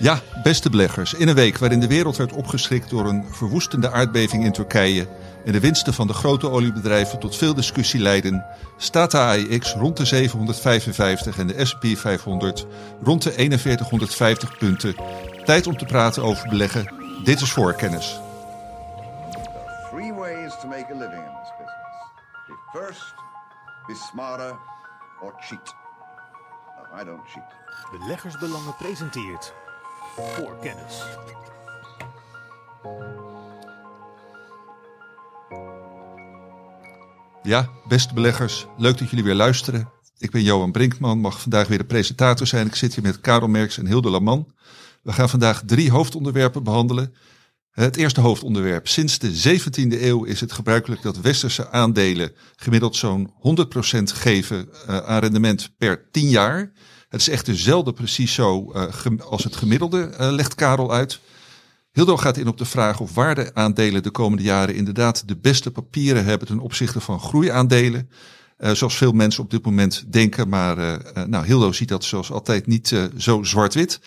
[0.00, 1.14] Ja, beste beleggers.
[1.14, 5.08] In een week waarin de wereld werd opgeschrikt door een verwoestende aardbeving in Turkije
[5.44, 8.44] en de winsten van de grote oliebedrijven tot veel discussie leiden,
[8.76, 12.66] staat de AIX rond de 755 en de S&P 500
[13.02, 14.94] rond de 4150 punten.
[15.44, 16.94] Tijd om te praten over beleggen.
[17.24, 18.20] Dit is voorkennis.
[19.90, 21.98] Three ways to make a living in this business.
[22.46, 23.14] Be first,
[23.86, 24.56] be smarter,
[25.22, 25.74] or cheat.
[26.76, 28.00] No, I don't cheat.
[28.00, 29.52] Beleggersbelangen presenteert
[30.22, 31.02] voor kennis.
[37.42, 39.90] Ja, beste beleggers, leuk dat jullie weer luisteren.
[40.18, 42.66] Ik ben Johan Brinkman, mag vandaag weer de presentator zijn.
[42.66, 44.52] Ik zit hier met Karel Merks en Hilde Laman.
[45.02, 47.14] We gaan vandaag drie hoofdonderwerpen behandelen.
[47.70, 48.88] Het eerste hoofdonderwerp.
[48.88, 53.32] Sinds de 17e eeuw is het gebruikelijk dat westerse aandelen gemiddeld zo'n
[53.98, 56.72] 100% geven uh, aan rendement per 10 jaar.
[57.08, 61.20] Het is echt zelden precies zo uh, als het gemiddelde, uh, legt Karel uit.
[61.92, 66.24] Hildo gaat in op de vraag of waardeaandelen de komende jaren inderdaad de beste papieren
[66.24, 68.10] hebben ten opzichte van groeiaandelen.
[68.58, 70.48] Uh, zoals veel mensen op dit moment denken.
[70.48, 74.00] Maar nou, Hildo ziet dat zoals altijd niet zo zwart-wit.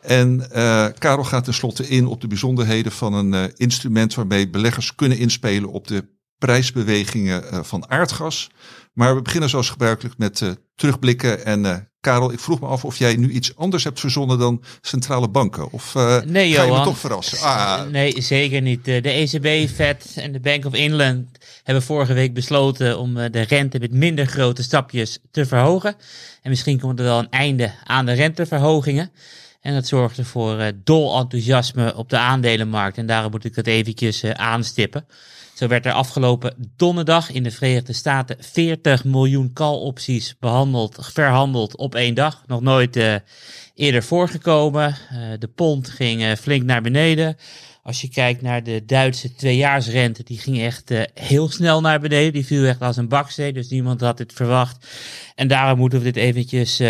[0.00, 0.48] En
[0.98, 5.86] Karel gaat tenslotte in op de bijzonderheden van een instrument waarmee beleggers kunnen inspelen op
[5.86, 8.50] de prijsbewegingen van aardgas.
[8.92, 13.16] Maar we beginnen zoals gebruikelijk met terugblikken en Karel, ik vroeg me af of jij
[13.16, 15.72] nu iets anders hebt verzonnen dan centrale banken.
[15.72, 17.38] Of uh, nee, ga je me toch verrassen?
[17.38, 17.82] Ah.
[17.86, 18.84] Nee, zeker niet.
[18.84, 21.26] De ECB, Fed en de Bank of England
[21.62, 25.94] hebben vorige week besloten om de rente met minder grote stapjes te verhogen.
[26.42, 29.12] En misschien komt er wel een einde aan de renteverhogingen.
[29.60, 32.98] En dat zorgde voor dol enthousiasme op de aandelenmarkt.
[32.98, 35.06] En daarom moet ik dat eventjes aanstippen.
[35.60, 41.94] Zo werd er afgelopen donderdag in de Verenigde Staten 40 miljoen call-opties behandeld, verhandeld op
[41.94, 42.42] één dag.
[42.46, 43.14] Nog nooit uh,
[43.74, 44.96] eerder voorgekomen.
[45.12, 47.36] Uh, de pond ging uh, flink naar beneden.
[47.82, 52.32] Als je kijkt naar de Duitse tweejaarsrente, die ging echt heel snel naar beneden.
[52.32, 54.86] Die viel echt als een baksteen, dus niemand had dit verwacht.
[55.34, 56.82] En daarom moeten we dit eventjes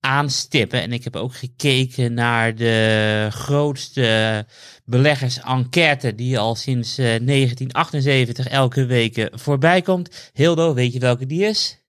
[0.00, 0.82] aanstippen.
[0.82, 4.46] En ik heb ook gekeken naar de grootste
[4.84, 10.30] beleggersenquête die al sinds uh, 1978 elke week voorbij komt.
[10.32, 11.84] Hildo, weet je welke die is?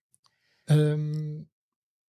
[0.66, 1.48] Um,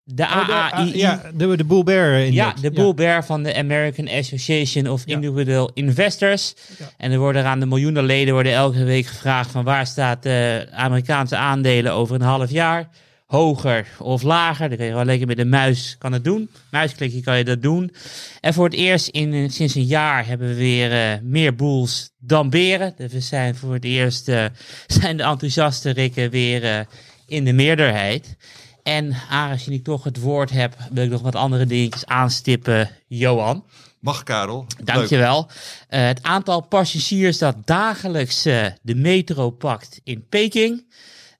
[0.03, 0.91] de oh, AAI.
[0.91, 2.35] De, ja, de, de Bull Bear index.
[2.35, 2.93] Ja, de Bull ja.
[2.93, 5.71] Bear van de American Association of Individual.
[5.73, 6.53] Investors.
[6.79, 6.89] Ja.
[6.97, 10.67] En er worden aan de miljoenen leden worden elke week gevraagd van waar staat de
[10.71, 12.89] Amerikaanse aandelen over een half jaar
[13.27, 14.67] hoger of lager.
[14.67, 16.49] Dan kun je gewoon lekker met de muis kan het doen.
[16.71, 17.93] Muisklikje kan je dat doen.
[18.41, 22.49] En voor het eerst in, sinds een jaar hebben we weer uh, meer boels dan
[22.49, 22.93] beren.
[22.97, 24.45] Dus we zijn voor het eerst, uh,
[25.01, 26.79] zijn de enthousiaste rikken weer uh,
[27.25, 28.35] in de meerderheid.
[28.83, 33.65] En aangezien ik toch het woord heb, wil ik nog wat andere dingetjes aanstippen, Johan.
[33.99, 34.65] Mag Karel.
[34.83, 35.47] Dankjewel.
[35.47, 38.43] Uh, het aantal passagiers dat dagelijks
[38.81, 40.85] de metro pakt in Peking.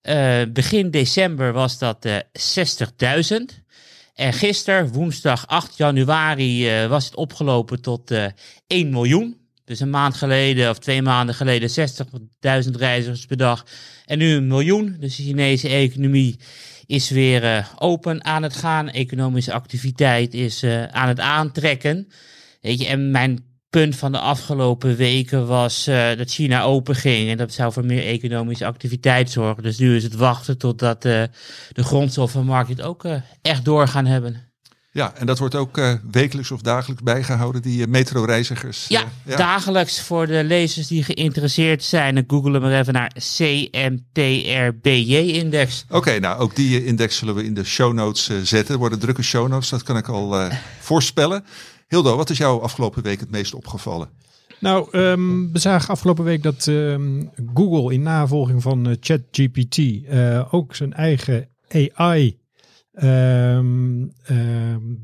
[0.10, 2.18] Uh, begin december was dat uh,
[3.36, 3.66] 60.000.
[4.14, 8.12] En gisteren, woensdag 8 januari, uh, was het opgelopen tot
[8.68, 9.38] 1 miljoen.
[9.66, 13.66] Dus een maand geleden of twee maanden geleden 60.000 reizigers per dag.
[14.06, 14.98] En nu een miljoen.
[15.00, 16.40] Dus de Chinese economie
[16.86, 18.90] is weer open aan het gaan.
[18.90, 22.08] Economische activiteit is aan het aantrekken.
[22.62, 27.30] Weet je, en mijn punt van de afgelopen weken was uh, dat China open ging.
[27.30, 29.64] En dat zou voor meer economische activiteit zorgen.
[29.64, 31.24] Dus nu is het wachten totdat uh,
[31.72, 34.46] de grondstoffenmarkt het ook uh, echt door gaan hebben.
[34.92, 38.86] Ja, en dat wordt ook wekelijks of dagelijks bijgehouden, die metroreizigers.
[38.88, 42.24] Ja, ja, dagelijks voor de lezers die geïnteresseerd zijn.
[42.28, 45.86] Google maar even naar CMTRBJ-index.
[45.88, 48.74] Oké, okay, nou ook die index zullen we in de show notes zetten.
[48.74, 50.50] Er worden drukke show notes, dat kan ik al
[50.80, 51.44] voorspellen.
[51.88, 54.10] Hildo, wat is jou afgelopen week het meest opgevallen?
[54.60, 60.54] Nou, um, we zagen afgelopen week dat um, Google in navolging van uh, ChatGPT uh,
[60.54, 61.50] ook zijn eigen
[61.94, 62.40] AI,
[62.94, 64.14] um,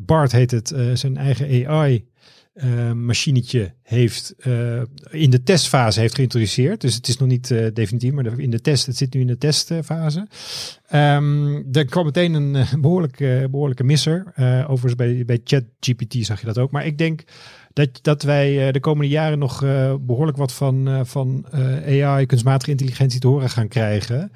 [0.06, 2.06] Bart heet het, uh, zijn eigen AI
[2.54, 6.82] uh, machinetje heeft uh, in de testfase heeft geïntroduceerd.
[6.82, 9.28] Dus het is nog niet uh, definitief, maar in de test, het zit nu in
[9.28, 10.28] de testfase.
[10.94, 14.34] Um, er kwam meteen een behoorlijke, behoorlijke misser.
[14.68, 16.72] overigens bij, bij ChatGPT zag je dat ook.
[16.72, 17.24] Maar ik denk
[17.74, 19.60] dat, dat wij de komende jaren nog
[20.02, 21.46] behoorlijk wat van, van
[21.86, 24.32] AI, kunstmatige intelligentie, te horen gaan krijgen.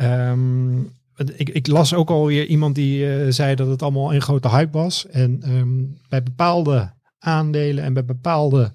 [0.00, 0.92] Um,
[1.36, 5.06] ik, ik, las ook alweer iemand die zei dat het allemaal een grote hype was.
[5.06, 6.92] En um, bij bepaalde
[7.24, 8.72] aandelen en bij bepaalde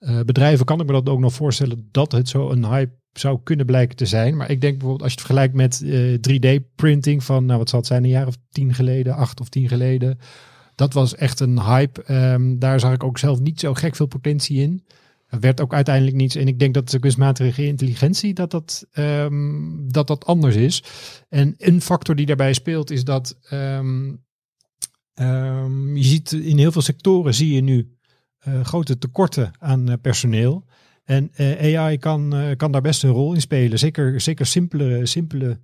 [0.00, 3.40] uh, bedrijven kan ik me dat ook nog voorstellen dat het zo een hype zou
[3.42, 4.36] kunnen blijken te zijn.
[4.36, 7.78] Maar ik denk bijvoorbeeld als je het vergelijkt met uh, 3D-printing van, nou wat zal
[7.78, 10.18] het zijn, een jaar of tien geleden, acht of tien geleden.
[10.74, 12.02] Dat was echt een hype.
[12.02, 14.84] Ehm, daar zag ik ook zelf niet zo gek veel potentie in.
[15.26, 16.34] Er werd ook uiteindelijk niets.
[16.34, 20.84] En ik denk dat de kunstmatige intelligentie dat dat, ehm, dat dat anders is.
[21.28, 24.12] En een factor die daarbij speelt is dat ehm,
[25.14, 27.96] ehm, je ziet in heel veel sectoren zie je nu
[28.38, 30.64] eh, grote tekorten aan eh, personeel.
[31.04, 33.78] En eh, AI kan, kan daar best een rol in spelen.
[33.78, 35.58] Zeker, zeker simpele, simpele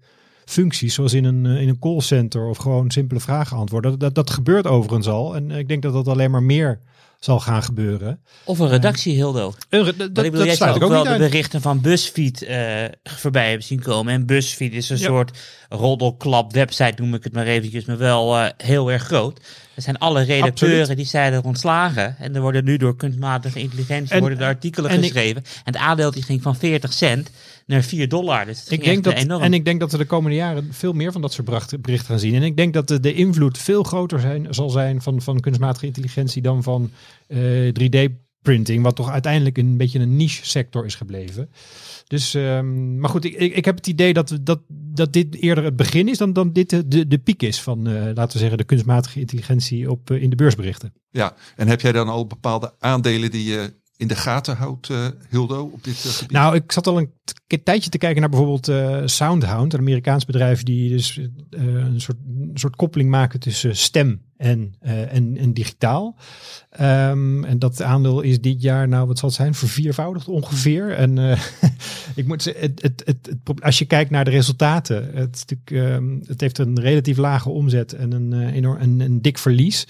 [0.45, 3.99] functies, zoals in een, in een callcenter of gewoon simpele vragen antwoorden.
[3.99, 5.37] Dat, dat gebeurt overigens al.
[5.37, 6.81] En ik denk dat dat alleen maar meer
[7.19, 8.21] zal gaan gebeuren.
[8.45, 9.55] Of een redactie, Hildo.
[9.69, 12.43] En re- dat, dat, ik bedoel, jij sluit ook ook wel de berichten van BuzzFeed
[12.43, 14.13] eh, voorbij hebben zien komen.
[14.13, 15.05] En BuzzFeed is een Ja.
[15.05, 15.39] soort
[15.69, 19.41] roddelklap website, noem ik het maar eventjes, maar wel eh, heel erg groot.
[19.79, 22.17] Er zijn alle redacteuren die zeiden er ontslagen.
[22.19, 25.43] En er worden nu door kunstmatige intelligentie worden de artikelen geschreven.
[25.45, 27.31] En het aandeel die ging van 40 cent
[27.67, 28.47] naar 4 dollar.
[28.47, 29.43] Dus ik denk dat, enorm.
[29.43, 32.19] En ik denk dat we de komende jaren veel meer van dat soort berichten gaan
[32.19, 32.35] zien.
[32.35, 35.87] En ik denk dat de, de invloed veel groter zijn, zal zijn van, van kunstmatige
[35.87, 36.91] intelligentie dan van
[37.27, 41.51] eh, 3D printing, wat toch uiteindelijk een beetje een niche sector is gebleven.
[42.07, 45.77] Dus, ehm, maar goed, ik, ik, heb het idee dat, dat, dat dit eerder het
[45.77, 48.65] begin is dan, dan dit de, de piek is van, eh, laten we zeggen, de
[48.65, 50.93] kunstmatige intelligentie op, eh, in de beursberichten.
[51.11, 55.07] Ja, en heb jij dan al bepaalde aandelen die je in de gaten houdt, uh,
[55.29, 56.31] Hildo, op dit gebied?
[56.31, 57.13] Nou, ik zat al een
[57.49, 61.19] t- tijdje te kijken naar bijvoorbeeld eh, Soundhound, een Amerikaans bedrijf die dus
[61.51, 66.17] eh, een, soort, een soort koppeling maken tussen stem en, eh, en, en digitaal.
[66.71, 70.95] Ehm, en dat aandeel is dit jaar, nou wat zal het zijn, verviervoudigd ongeveer.
[70.95, 71.19] En
[72.15, 76.59] ik moet het, het, het, als je kijkt naar de resultaten, het, ehm, het heeft
[76.59, 79.87] een relatief lage omzet en een, enorm, een, een dik verlies.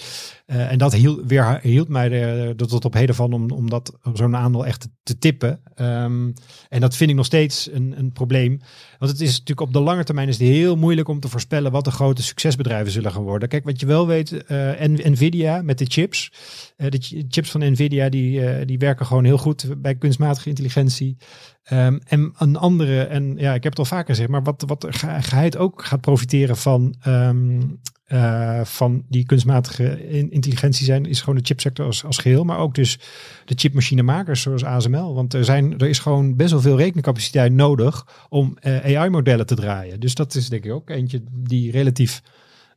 [0.46, 4.36] En dat hield, weer, hield mij er tot op heden van om, om dat zo'n
[4.36, 5.60] aandeel echt te, te tippen.
[5.74, 6.30] Ehm,
[6.68, 8.60] en dat vind ik nog steeds een, een probleem.
[8.98, 11.72] Want het is natuurlijk op de lange termijn is het heel moeilijk om te voorspellen
[11.72, 13.48] wat de grote succesbedrijven zullen gaan worden.
[13.48, 16.32] Kijk, wat je wel weet, eh, en Nvidia met de chips.
[16.76, 20.48] eh, de ch- chips van Nvidia die, eh, die werken gewoon heel goed bij kunstmatige
[20.48, 21.16] intelligentie.
[21.62, 24.86] Ehm, en een andere, en ja, ik heb het al vaker gezegd, maar wat, wat
[24.88, 27.60] ge- geheid ook gaat profiteren van, ehm,
[28.08, 32.58] eh, van die kunstmatige in- intelligentie zijn, is gewoon de chipsector als, als geheel, maar
[32.58, 32.98] ook dus
[33.44, 35.14] de chipmachinemakers zoals ASML.
[35.14, 39.54] Want er, zijn, er is gewoon best wel veel rekencapaciteit nodig om eh, AI-modellen te
[39.54, 40.00] draaien.
[40.00, 42.22] Dus dat is denk ik ook eentje die relatief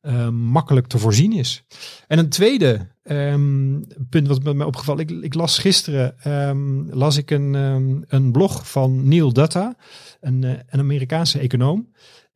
[0.02, 1.64] eh, makkelijk te voorzien is.
[2.08, 7.32] En een tweede ehm, punt wat me opgevallen, ik, ik las gisteren ehm, las ik
[7.32, 9.76] een, ehm, een blog van Neil Dutta,
[10.22, 11.90] een, een Amerikaanse econoom.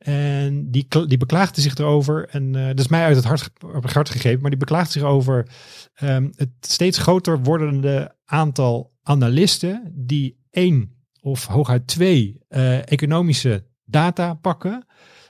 [0.06, 2.28] En die, die beklaagde zich erover.
[2.30, 4.42] En eh, dat is mij uit het hart, gegeven.
[4.42, 5.48] Maar die beklaagde zich over
[5.96, 9.92] ehm, het steeds groter wordende aantal analisten.
[9.96, 14.86] die één of hooguit twee eh, economische data pakken.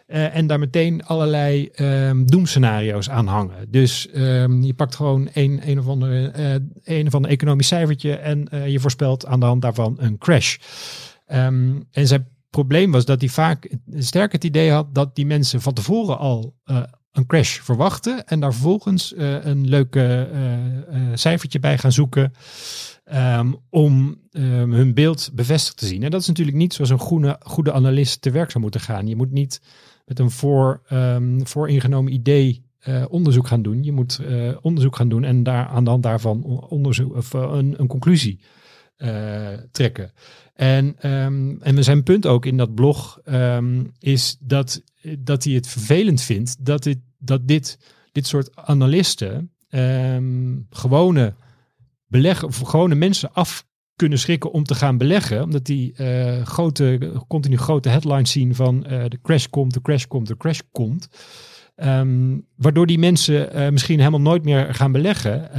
[0.07, 3.71] eh, en daar meteen allerlei ehm doemscenario's aan hangen.
[3.71, 6.31] Dus ehm, je pakt gewoon een, een, of andere,
[6.83, 8.15] een of ander economisch cijfertje.
[8.15, 10.57] en je voorspelt aan de hand daarvan een crash.
[11.25, 15.73] En zijn probleem was dat hij vaak sterk het idee had dat die mensen van
[15.73, 21.77] tevoren al eh, een crash verwachten en daar vervolgens eh, een leuke eh, cijfertje bij
[21.77, 22.33] gaan zoeken
[23.03, 26.03] ehm, om ehm, hun beeld bevestigd te zien.
[26.03, 29.07] En dat is natuurlijk niet zoals een goede, goede analist te werk zou moeten gaan.
[29.07, 29.61] Je moet niet
[30.05, 32.63] met een voor, ehm, vooringenomen idee
[33.09, 33.83] onderzoek gaan doen.
[33.83, 34.19] Je moet
[34.61, 38.39] onderzoek gaan doen en daar, aan de hand daarvan onderzoek, of, een, een conclusie
[39.71, 40.11] trekken.
[40.55, 44.81] En, ehm, en zijn punt ook in dat blog ehm, is dat,
[45.19, 47.79] dat hij het vervelend vindt dat dit, dat dit,
[48.11, 51.33] dit soort analisten ehm, gewone
[52.07, 55.43] beleggen, gewone mensen af kunnen schrikken om te gaan beleggen.
[55.43, 60.05] Omdat die eh, grote, continu grote headlines zien van eh, de crash komt, de crash
[60.05, 61.07] komt, de crash komt.
[62.55, 65.51] Waardoor die mensen eh, misschien helemaal nooit meer gaan beleggen.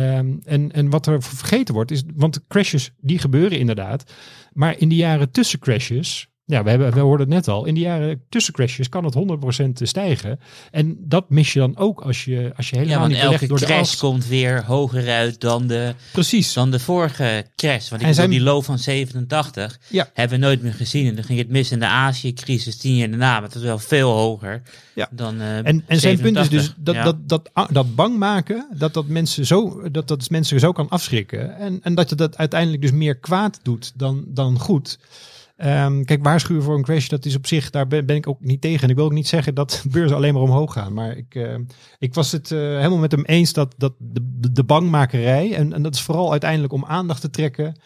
[0.45, 4.13] En, en wat er vergeten wordt, is, want crashes die gebeuren inderdaad.
[4.57, 7.75] Maar in de jaren tussen crashes, ja, we, hebben, we hoorden het net al, in
[7.75, 10.41] de jaren tussen crashes kan het 100% stijgen.
[10.71, 13.65] En dat mis je dan ook als je, als je helemaal niet elke door de
[13.65, 13.97] crash as.
[13.97, 16.53] komt weer hoger uit dan de, Precies.
[16.53, 17.73] dan de vorige crash.
[17.89, 20.11] Want ik bedoel, zijn- die low van 87 Ja.
[20.15, 21.07] hebben we nooit meer gezien.
[21.09, 23.33] En dan ging het mis in de Azië-crisis tien jaar daarna.
[23.33, 24.63] Maar het was wel veel hoger
[24.95, 25.09] Ja.
[25.11, 26.75] dan eh En, en zijn punt is dus 87.
[26.79, 27.03] dat, Ja.
[27.05, 31.57] dat, dat, dat bang maken, dat dat mensen zo, dat dat mensen zo kan afschrikken.
[31.57, 34.99] En, en dat je dat uiteindelijk dus meer kwaad doet dan, dan goed.
[35.57, 38.41] Ehm, kijk, waarschuwen voor een crash, dat is op zich, daar ben, ben ik ook
[38.41, 38.83] niet tegen.
[38.83, 40.93] En ik wil ook niet zeggen dat beurzen alleen maar omhoog gaan.
[40.93, 41.55] Maar ik, eh,
[41.99, 45.83] ik was het eh, helemaal met hem eens dat, dat de, de, bangmakerij, en, en
[45.83, 47.81] dat is vooral uiteindelijk om aandacht te trekken,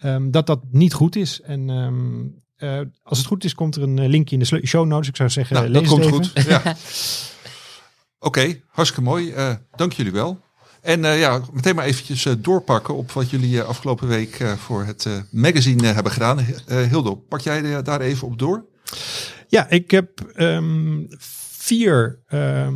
[0.00, 1.40] ehm, dat dat niet goed is.
[1.40, 4.86] En ehm, eh, als het goed is, komt er een eh, linkje in de show
[4.86, 5.08] notes.
[5.08, 6.14] Ik zou zeggen, Nou, lees dat komt even.
[6.14, 6.44] goed.
[6.44, 6.76] Ja.
[8.28, 9.34] Oké, hartstikke mooi.
[9.76, 10.40] Dank jullie wel.
[10.82, 14.84] En eh, ja, meteen maar eventjes eh, doorpakken op wat jullie eh, afgelopen week voor
[14.84, 16.38] het magazine hebben gedaan.
[16.66, 18.64] Hildo, pak jij daar even op door?
[19.48, 22.74] Ja, ik heb ehm, vier ehm,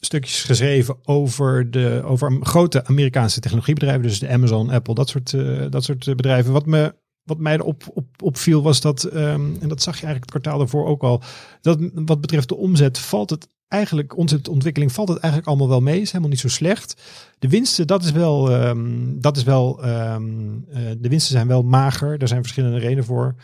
[0.00, 4.02] stukjes geschreven over, de, over grote Amerikaanse technologiebedrijven.
[4.02, 5.30] Dus de Amazon, Apple, dat soort,
[5.72, 6.52] dat soort bedrijven.
[6.52, 10.20] Wat, me, wat mij erop op, opviel was dat, ehm, en dat zag je eigenlijk
[10.20, 11.22] het kwartaal daarvoor ook al,
[11.60, 16.00] dat wat betreft de omzet valt het eigenlijk, omzetontwikkeling valt het eigenlijk allemaal wel mee.
[16.00, 17.02] Is helemaal niet zo slecht.
[17.38, 20.24] De winsten, dat is wel, ehm, dat is wel ehm,
[20.70, 22.18] eh, de winsten zijn wel mager.
[22.18, 23.34] Daar zijn verschillende redenen voor.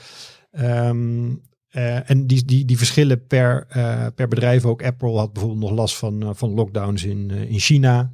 [0.50, 1.34] Ehm,
[1.68, 4.82] eh, en die, die, die verschillen per, eh, per bedrijf ook.
[4.82, 8.10] Apple had bijvoorbeeld nog last van, van lockdowns in, in China.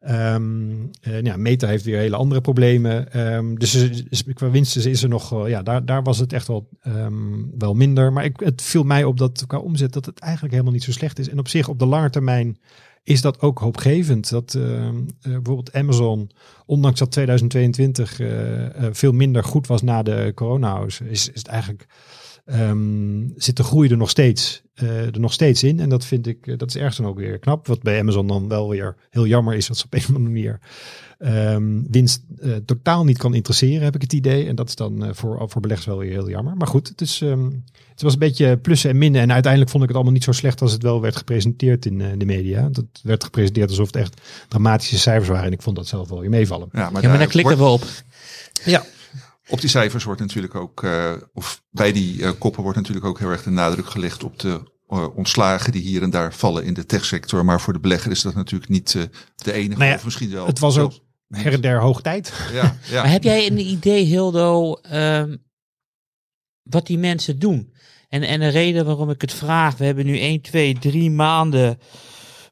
[0.00, 3.12] Ehm, eh, nou ja, Meta heeft weer hele andere problemen.
[3.12, 3.88] Ehm, dus
[4.34, 7.74] qua winsten is er nog, eh, ja, daar, daar was het echt wel, ehm, wel
[7.74, 8.12] minder.
[8.12, 10.92] Maar ik, het viel mij op dat qua omzet dat het eigenlijk helemaal niet zo
[10.92, 11.28] slecht is.
[11.28, 12.58] En op zich op de lange termijn
[13.04, 14.30] is dat ook hoopgevend.
[14.30, 14.90] Dat eh,
[15.20, 16.30] bijvoorbeeld Amazon,
[16.66, 21.46] ondanks dat 2022 eh, eh, veel minder goed was na de corona, is, is het
[21.46, 21.86] eigenlijk
[22.44, 25.80] ehm, zit de groei er nog steeds, eh, er nog steeds in.
[25.80, 27.66] En dat vind ik, eh, dat is ergens dan ook weer knap.
[27.66, 30.24] Wat bij Amazon dan wel weer heel jammer is, dat ze op een of andere
[30.24, 30.60] manier
[31.18, 34.46] ehm, winst eh, totaal niet kan interesseren, heb ik het idee.
[34.46, 36.56] En dat is dan eh, voor, voor beleggers wel weer heel jammer.
[36.56, 37.44] Maar goed, het, is, ehm,
[37.90, 39.20] het was een beetje plussen en minnen.
[39.20, 42.00] En uiteindelijk vond ik het allemaal niet zo slecht als het wel werd gepresenteerd in
[42.00, 42.68] eh, de media.
[42.68, 45.46] Dat werd gepresenteerd alsof het echt dramatische cijfers waren.
[45.46, 46.68] En ik vond dat zelf wel weer meevallen.
[46.72, 47.84] Ja, maar, Ja, maar daar daar klikken we op.
[48.64, 48.84] Ja,
[49.50, 53.18] Op die cijfers wordt natuurlijk ook, eh, of bij die eh, koppen wordt natuurlijk ook
[53.18, 56.74] heel erg de nadruk gelegd op de eh, ontslagen die hier en daar vallen in
[56.74, 57.44] de techsector.
[57.44, 58.92] Maar voor de belegger is dat natuurlijk niet
[59.36, 59.78] de enige.
[59.78, 60.46] Nou ja, of misschien wel.
[60.46, 60.92] het was ook
[61.28, 62.32] her en der hoog tijd.
[62.52, 63.02] Ja, ja.
[63.02, 65.36] Maar heb jij een idee, Hildo, ehm,
[66.62, 67.74] wat die mensen doen?
[68.08, 71.78] En, en de reden waarom ik het vraag, we hebben nu 1, 2, 3 maanden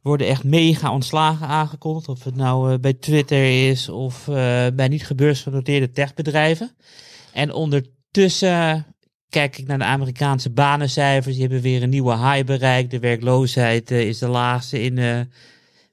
[0.08, 2.08] worden echt mega ontslagen aangekondigd.
[2.08, 6.76] Of het nou eh, bij Twitter is of eh, bij niet gebeursgenoteerde techbedrijven.
[7.32, 8.86] En ondertussen
[9.28, 11.34] kijk ik naar de Amerikaanse banencijfers.
[11.34, 12.90] Die hebben weer een nieuwe high bereikt.
[12.90, 15.28] De werkloosheid eh, is de laagste in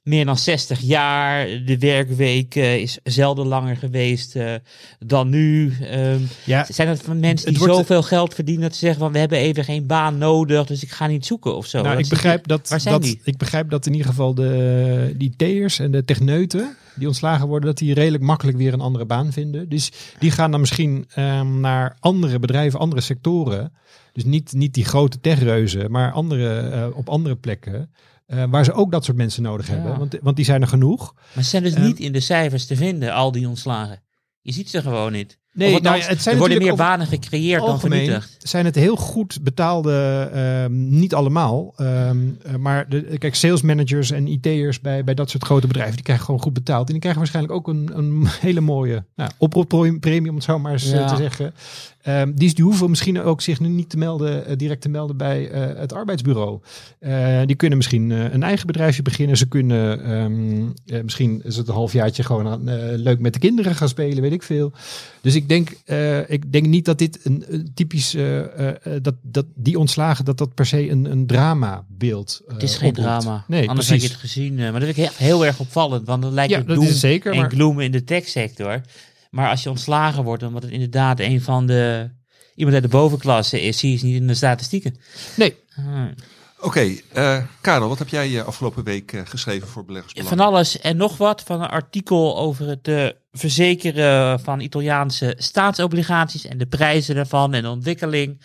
[0.05, 1.47] meer dan 60 jaar.
[1.65, 4.53] De werkweek eh, is zelden langer geweest eh,
[4.99, 5.73] dan nu.
[5.81, 8.99] Ehm, Ja, zijn dat van mensen Het die wordt- zoveel geld verdienen dat ze zeggen
[8.99, 11.81] van we hebben even geen baan nodig, dus ik ga niet zoeken of zo?
[11.81, 13.19] Nou, ik begrijp dat, Waar zijn dat die?
[13.23, 15.33] ik begrijp dat in ieder geval de die
[15.77, 19.69] en de techneuten die ontslagen worden, dat die redelijk makkelijk weer een andere baan vinden.
[19.69, 23.73] Dus die gaan dan misschien ehm, naar andere bedrijven, andere sectoren.
[24.13, 27.89] Dus niet, niet die grote techreuzen, maar andere, eh, op andere plekken.
[28.25, 29.73] Eh, waar ze ook dat soort mensen nodig Ja.
[29.73, 29.97] hebben.
[29.97, 31.13] Want, want die zijn er genoeg.
[31.33, 34.03] Maar ze zijn dus Ehm, niet in de cijfers te vinden, al die ontslagen.
[34.41, 35.39] Je ziet ze gewoon niet.
[35.55, 38.35] Nee, althans, nou ja, het zijn er worden meer banen gecreëerd dan vernietigd.
[38.39, 44.11] zijn het heel goed betaalde, ehm, niet allemaal, ehm, eh, maar de, kijk, sales managers
[44.11, 46.85] en IT'ers bij, bij dat soort grote bedrijven, die krijgen gewoon goed betaald.
[46.85, 50.71] En die krijgen waarschijnlijk ook een, een hele mooie nou, oproeppremie, om het zo maar
[50.71, 51.07] eens eh, Ja.
[51.07, 51.53] te zeggen.
[52.01, 55.17] Ehm, die, die hoeven misschien ook zich nu niet te melden, eh, direct te melden
[55.17, 55.43] bij
[55.77, 56.59] het arbeidsbureau.
[57.45, 59.37] Die kunnen misschien een eigen bedrijfje beginnen.
[59.37, 62.63] Ze kunnen misschien is het een halfjaartje gewoon aan,
[62.95, 64.71] leuk met de kinderen gaan spelen, weet ik veel.
[65.21, 69.15] Dus ik denk, eh, ik denk niet dat dit een, een typisch, eh, eh, dat,
[69.21, 73.45] dat die ontslagen, dat dat per se een, een dramabeeld uh, Het is geen drama.
[73.47, 74.03] Nee, Anders precies.
[74.09, 74.55] had je het gezien.
[74.55, 76.07] maar dat vind ik heel, heel erg opvallend.
[76.07, 77.31] Want dan lijkt Ja, het dat is zeker.
[77.31, 78.81] en Maar, gloom in de techsector.
[79.29, 82.09] Maar als je ontslagen wordt, omdat het inderdaad een van de...
[82.55, 84.95] Iemand uit de bovenklasse is, zie je niet in de statistieken.
[85.37, 86.05] nee, Ah.
[86.65, 90.29] Oké, eh, Karel, wat heb jij eh, afgelopen week eh, geschreven voor Beleggersbelang?
[90.29, 91.41] Van alles en nog wat.
[91.41, 98.41] Van een artikel over het verzekeren van Italiaanse staatsobligaties en de prijzen daarvan en ontwikkeling.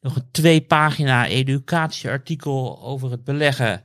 [0.00, 3.84] Nog een twee pagina educatieartikel over het beleggen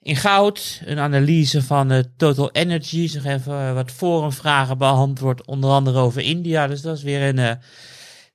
[0.00, 0.80] in goud.
[0.84, 3.10] Een analyse van uh, Total Energy.
[3.14, 6.66] Nog even uh, wat forumvragen beantwoord, onder andere over India.
[6.66, 7.50] Dus dat is weer een uh,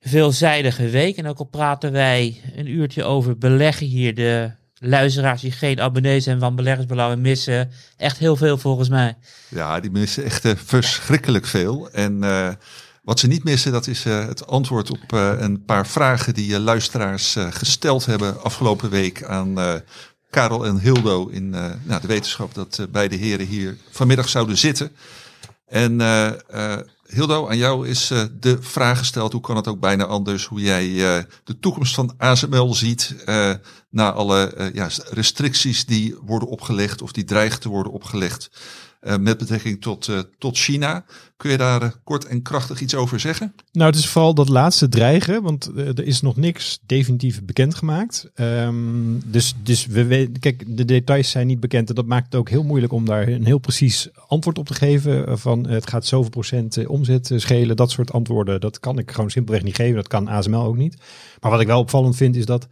[0.00, 1.16] veelzijdige week.
[1.16, 6.24] En ook al praten wij een uurtje over beleggen hier, de luisteraars die geen abonnees
[6.24, 9.16] zijn van beleggersbelangen missen echt heel veel volgens mij.
[9.48, 11.90] Ja, die missen echt uh, verschrikkelijk veel.
[11.90, 12.48] En uh,
[13.02, 17.36] wat ze niet missen, dat is uh, het antwoord op een paar vragen die luisteraars
[17.50, 19.82] gesteld hebben afgelopen week aan
[20.30, 24.90] Karel en Hildo in nou, de wetenschap dat beide heren hier vanmiddag zouden zitten.
[25.66, 25.96] En
[27.12, 30.60] Hildo, aan jou is uh, de vraag gesteld, hoe kan het ook bijna anders, hoe
[30.60, 33.54] jij uh, de toekomst van ASML ziet uh,
[33.90, 38.50] na alle ja, restricties die worden opgelegd of die dreigen te worden opgelegd
[39.00, 41.04] eh, met betrekking tot, eh, tot China.
[41.36, 43.54] Kun je daar eh, kort en krachtig iets over zeggen?
[43.72, 48.30] Nou, het is vooral dat laatste dreigen, want er is nog niks definitief bekendgemaakt.
[48.34, 52.48] Ehm dus, dus we kijk, de details zijn niet bekend en dat maakt het ook
[52.48, 55.38] heel moeilijk om daar een heel precies antwoord op te geven.
[55.38, 59.62] Van het gaat zoveel procent omzet schelen, dat soort antwoorden, dat kan ik gewoon simpelweg
[59.62, 59.94] niet geven.
[59.94, 60.96] Dat kan ASML ook niet.
[61.40, 62.66] Maar wat ik wel opvallend vind is dat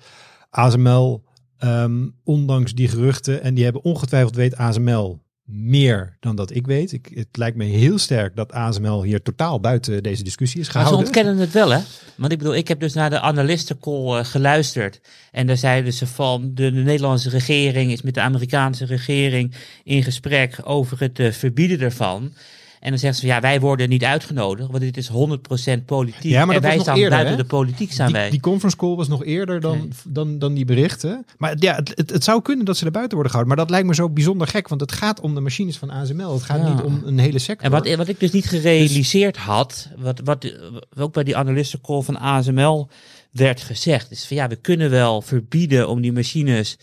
[0.51, 1.25] ASML,
[1.59, 6.93] ehm, ondanks die geruchten, en die hebben ongetwijfeld weet ASML meer dan dat ik weet.
[6.93, 10.75] Ik, het lijkt me heel sterk dat ASML hier totaal buiten deze discussie is Maar
[10.75, 11.07] ze gehouden.
[11.07, 11.81] ontkennen het wel, hè?
[12.17, 15.01] Want ik bedoel, ik heb dus naar de analistencall eh, geluisterd.
[15.33, 20.03] En daar zeiden ze van, de, de Nederlandse regering is met de Amerikaanse regering in
[20.03, 22.33] gesprek over het eh, verbieden ervan.
[22.81, 26.23] En dan zeggen ze, ja, wij worden niet uitgenodigd, want dit is 100% politiek.
[26.23, 27.43] Ja, maar en wij nog staan eerder, buiten hè?
[27.43, 28.31] de politiek, zijn die, wij.
[28.31, 31.25] die conference call was nog eerder dan, dan, dan die berichten.
[31.39, 33.57] Maar ja, het, het, het zou kunnen dat ze er buiten worden gehouden.
[33.57, 36.33] Maar dat lijkt me zo bijzonder gek, want het gaat om de machines van ASML.
[36.33, 36.75] Het gaat Ja.
[36.75, 37.65] niet om een hele sector.
[37.65, 40.55] En wat, wat ik dus niet gerealiseerd had, wat, wat
[40.99, 42.89] ook bij die analistencall van ASML
[43.31, 46.77] werd gezegd, is van ja, we kunnen wel verbieden om die machines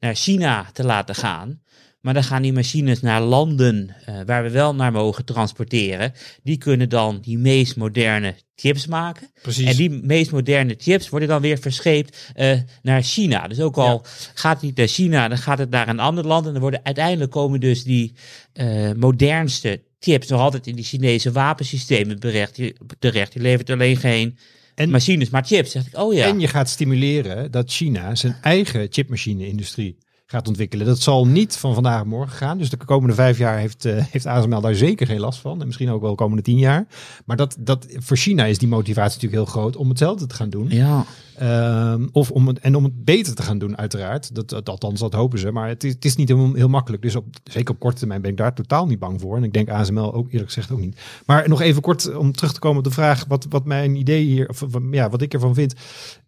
[0.00, 1.60] naar China te laten gaan.
[2.00, 6.12] Maar dan gaan die machines naar landen eh, waar we wel naar mogen transporteren.
[6.42, 9.30] Die kunnen dan die meest moderne chips maken.
[9.42, 9.66] Precies.
[9.66, 13.48] En die meest moderne chips worden dan weer verscheept eh, naar China.
[13.48, 14.04] Dus ook al
[14.34, 16.46] gaat het niet naar China, dan gaat het naar een ander land.
[16.46, 18.14] En dan worden uiteindelijk komen dus die
[18.52, 22.56] eh, modernste chips nog altijd in die Chinese wapensystemen terecht.
[22.56, 23.32] Je, terecht.
[23.32, 24.38] Je levert alleen geen
[24.74, 25.70] En- machines, maar chips.
[25.70, 26.26] Zeg ik, oh ja.
[26.26, 29.96] En je gaat stimuleren dat China zijn eigen chipmachine-industrie
[30.30, 30.86] gaat ontwikkelen.
[30.86, 32.58] Dat zal niet van vandaag op morgen gaan.
[32.58, 35.60] Dus de komende vijf jaar heeft, eh, heeft ASML daar zeker geen last van.
[35.60, 36.86] En misschien ook wel de komende tien jaar.
[37.24, 40.50] Maar dat, dat, voor China is die motivatie natuurlijk heel groot om hetzelfde te gaan
[40.50, 40.68] doen.
[40.68, 41.04] ja.
[41.40, 44.34] Ehm, of om het, en om het beter te gaan doen, uiteraard.
[44.34, 45.50] Dat, dat, althans, dat hopen ze.
[45.50, 47.02] Maar het is, het is niet heel, heel makkelijk.
[47.02, 49.36] Dus op, zeker op korte termijn ben ik daar totaal niet bang voor.
[49.36, 51.00] En ik denk ASML ook eerlijk gezegd ook niet.
[51.26, 54.24] Maar nog even kort om terug te komen op de vraag wat, wat mijn idee
[54.24, 55.74] hier, of of, ja, wat ik ervan vind.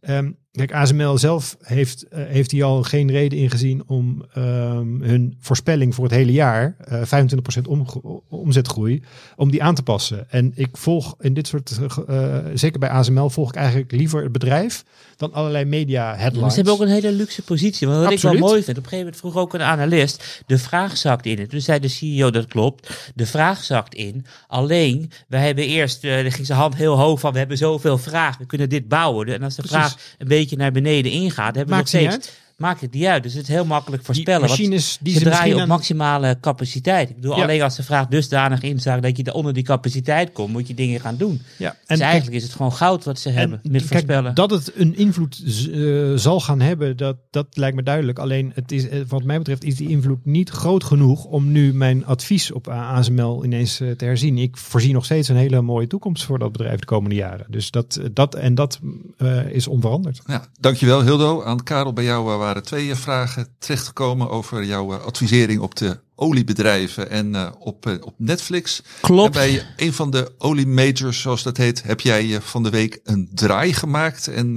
[0.00, 5.36] Ehm, kijk, ASML zelf heeft, eh, heeft hier al geen reden ingezien om ehm, hun
[5.40, 9.02] voorspelling voor het hele jaar, eh 25% omge- omzetgroei,
[9.36, 10.30] om die aan te passen.
[10.30, 14.32] En ik volg in dit soort, eh, zeker bij ASML, volg ik eigenlijk liever het
[14.32, 14.84] bedrijf
[15.16, 16.40] dan allerlei media headlines.
[16.40, 17.88] maar ze hebben ook een hele luxe positie.
[17.88, 20.58] Want wat ik wel mooi vind, op een gegeven moment vroeg ook een analist, de
[20.58, 21.38] vraag zakt in.
[21.38, 24.26] En toen zei de CEO, dat klopt, de vraag zakt in.
[24.46, 28.38] Alleen, wij hebben eerst, er ging zijn hand heel hoog van, we hebben zoveel vraag,
[28.38, 29.26] we kunnen dit bouwen.
[29.26, 29.78] En als de Precies.
[29.78, 32.40] vraag een beetje naar beneden ingaat, hebben Maakt we nog steeds...
[32.62, 33.22] Maakt het niet uit.
[33.22, 34.40] Dus het is heel makkelijk Die voorspellen.
[34.48, 37.08] want machines die ze ze draaien op aan- maximale capaciteit.
[37.10, 37.42] Ik bedoel, Ja.
[37.42, 41.00] alleen als de vraag dusdanig inzakt dat je onder die capaciteit komt, moet je dingen
[41.00, 41.40] gaan doen.
[41.58, 44.34] Ja, dus eigenlijk is het gewoon goud wat ze hebben met kijk, voorspellen.
[44.34, 48.18] dat het een invloed eh, zal gaan hebben, dat, dat lijkt me duidelijk.
[48.18, 51.74] Alleen, het is, eh, wat mij betreft, is die invloed niet groot genoeg om nu
[51.74, 54.38] mijn advies op ASML ineens eh, te herzien.
[54.38, 57.46] Ik voorzie nog steeds een hele mooie toekomst voor dat bedrijf de komende jaren.
[57.48, 58.80] Dus dat, dat en dat
[59.18, 60.20] eh, is onveranderd.
[60.26, 61.42] Ja, dankjewel Hildo.
[61.42, 66.00] Aan Karel, bij jou waren twee eh, vragen terechtgekomen over jouw eh, advisering op de
[66.14, 68.82] oliebedrijven en eh, op, op Netflix.
[69.00, 69.36] Klopt.
[69.36, 73.00] En bij een van de olie majors, zoals dat heet, heb jij van de week
[73.04, 74.28] een draai gemaakt.
[74.28, 74.54] En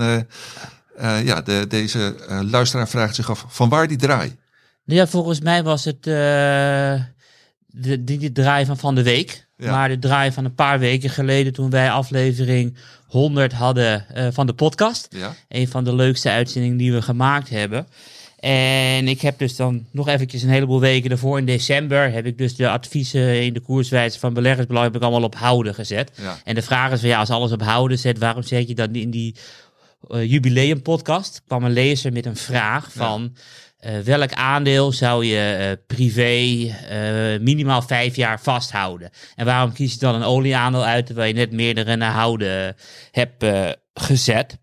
[1.24, 2.16] ja, de, deze
[2.50, 4.36] luisteraar vraagt zich af van waar die draai?
[4.84, 7.04] Ja, volgens mij was het de,
[8.04, 9.48] die, die draai van van de week.
[9.58, 9.72] Ja.
[9.72, 12.78] Maar de draai van een paar weken geleden toen wij aflevering
[13.16, 15.08] 100 hadden eh, van de podcast.
[15.10, 17.88] Ja, Een van de leukste uitzendingen die we gemaakt hebben.
[18.40, 22.38] En ik heb dus dan nog eventjes een heleboel weken ervoor in december heb ik
[22.38, 26.12] dus de adviezen in de koerswijze van beleggersbelang heb ik allemaal op houden gezet.
[26.22, 26.38] ja.
[26.44, 28.96] En de vraag is van ja, als alles op houden zet, waarom zet je dan
[28.96, 29.36] in die
[30.10, 31.42] eh, jubileum podcast?
[31.48, 33.36] kwam een lezer met een vraag van
[33.86, 39.10] eh, welk aandeel zou je eh, privé eh, minimaal vijf jaar vasthouden?
[39.36, 42.76] En waarom kies je dan een olieaandeel uit terwijl je net meerdere naar houden
[43.12, 43.46] hebt
[43.94, 44.58] gezet?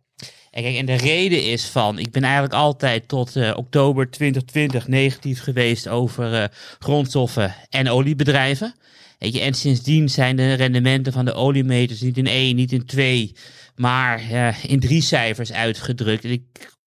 [0.51, 5.43] En kijk, en de reden is van, ik ben eigenlijk altijd tot oktober 2020 negatief
[5.43, 8.75] geweest over grondstoffen en oliebedrijven.
[9.19, 12.87] Weet je, en sindsdien zijn de rendementen van de oliemeters niet in één, niet in
[12.87, 13.37] twee,
[13.75, 14.23] maar
[14.67, 16.25] in drie cijfers uitgedrukt.
[16.25, 16.43] En ik,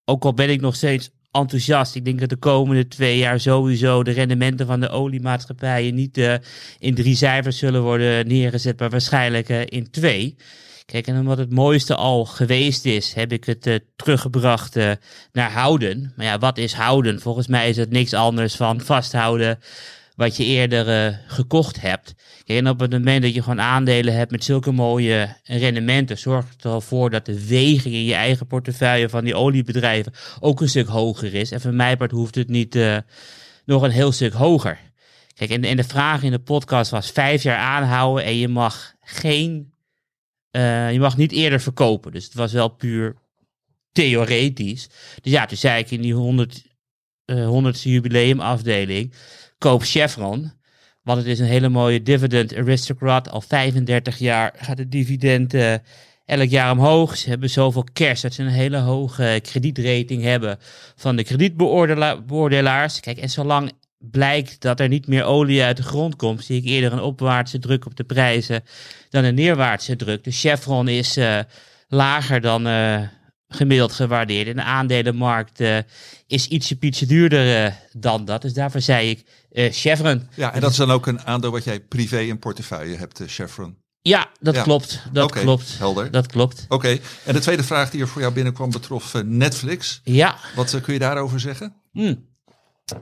[0.05, 4.03] ook al ben ik nog steeds enthousiast, ik denk dat de komende twee jaar sowieso
[4.03, 6.33] de rendementen van de oliemaatschappijen niet eh,
[6.79, 10.35] in drie cijfers zullen worden neergezet, maar waarschijnlijk eh, in twee.
[10.85, 14.75] Kijk, en omdat het mooiste al geweest is, heb ik het eh, teruggebracht
[15.31, 16.13] naar houden.
[16.15, 17.21] Maar ja, wat is houden?
[17.21, 19.59] Volgens mij is het niks anders van vasthouden
[20.15, 22.15] wat je eerder eh, gekocht hebt.
[22.45, 26.63] En op het moment dat je gewoon aandelen hebt met zulke mooie rendementen, zorgt het
[26.63, 30.69] er al voor dat de weging in je eigen portefeuille van die oliebedrijven ook een
[30.69, 31.51] stuk hoger is.
[31.51, 32.97] En van mij hoeft het niet eh,
[33.65, 34.79] nog een heel stuk hoger.
[35.35, 39.73] Kijk, en, de vraag in de podcast was vijf jaar aanhouden en je mag geen,
[40.51, 42.11] eh, je mag niet eerder verkopen.
[42.11, 43.15] Dus het was wel puur
[43.91, 44.89] theoretisch.
[45.21, 46.63] Dus ja, toen zei ik in die 100,
[47.25, 49.13] eh 100ste jubileumafdeling,
[49.57, 50.51] koop Chevron.
[51.03, 53.29] Want het is een hele mooie dividend aristocrat.
[53.29, 55.73] Al 35 jaar gaat de dividend eh,
[56.25, 57.17] elk jaar omhoog.
[57.17, 60.57] Ze hebben zoveel cash dat ze een hele hoge kredietrating hebben
[60.95, 62.99] van de kredietbeoordelaars.
[62.99, 66.65] Kijk, en zolang blijkt dat er niet meer olie uit de grond komt, zie ik
[66.65, 68.63] eerder een opwaartse druk op de prijzen
[69.09, 70.23] dan een neerwaartse druk.
[70.23, 71.39] De Chevron is eh,
[71.87, 73.01] lager dan eh,
[73.55, 74.47] gemiddeld gewaardeerd.
[74.47, 75.77] En de aandelenmarkt eh,
[76.27, 78.41] is ietsje pietje duurder eh, dan dat.
[78.41, 80.27] Dus daarvoor zei ik eh, Chevron.
[80.35, 83.77] Ja, en dat is dan ook een aandeel wat jij privé in portefeuille hebt, Chevron.
[84.01, 84.63] Ja, dat Ja.
[84.63, 85.01] klopt.
[85.11, 85.77] Dat klopt.
[85.77, 86.11] helder.
[86.11, 86.65] Dat klopt.
[86.69, 90.01] Oké, en de tweede vraag die er voor jou binnenkwam betrof Netflix.
[90.03, 90.37] Ja.
[90.55, 91.75] Wat kun je daarover zeggen?
[91.91, 92.33] Hmm.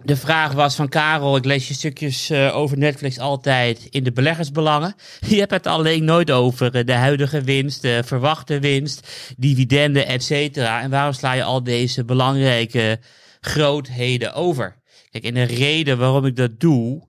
[0.04, 4.12] De vraag was van Karel, ik lees je stukjes eh, over Netflix altijd in de
[4.12, 4.96] beleggersbelangen.
[5.28, 10.24] Je hebt het alleen nooit over eh, de huidige winst, de verwachte winst, dividenden, et
[10.24, 10.82] cetera.
[10.82, 13.00] En waarom sla je al deze belangrijke
[13.40, 14.82] grootheden over?
[15.10, 17.08] Kijk, en de reden waarom ik dat doe,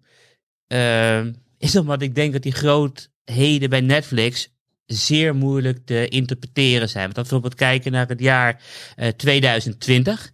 [0.66, 1.24] eh,
[1.58, 4.53] is omdat ik denk dat die grootheden bij Netflix
[4.86, 7.04] zeer moeilijk te interpreteren zijn.
[7.04, 8.62] Want als we bijvoorbeeld kijken naar het jaar
[8.96, 10.32] eh, 2020,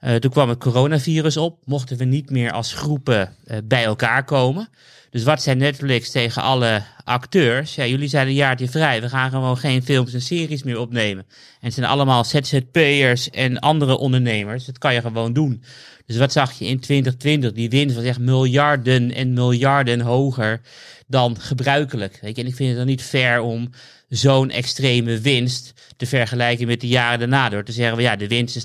[0.00, 4.24] eh, toen kwam het coronavirus op, mochten we niet meer als groepen eh, bij elkaar
[4.24, 4.68] komen.
[5.10, 7.74] Dus wat zei Netflix tegen alle acteurs?
[7.74, 11.24] Ja, jullie zijn een jaartje vrij, we gaan gewoon geen films en series meer opnemen.
[11.28, 15.62] En het zijn allemaal ZZP'ers en andere ondernemers, dat kan je gewoon doen.
[16.06, 17.52] Dus wat zag je in 2020?
[17.52, 20.60] Die winst was echt miljarden en miljarden hoger
[21.06, 22.18] dan gebruikelijk.
[22.20, 22.42] Weet je?
[22.42, 23.70] En ik vind het dan niet fair om
[24.08, 27.48] zo'n extreme winst te vergelijken met de jaren daarna.
[27.48, 28.64] Door te zeggen, ja, de winst is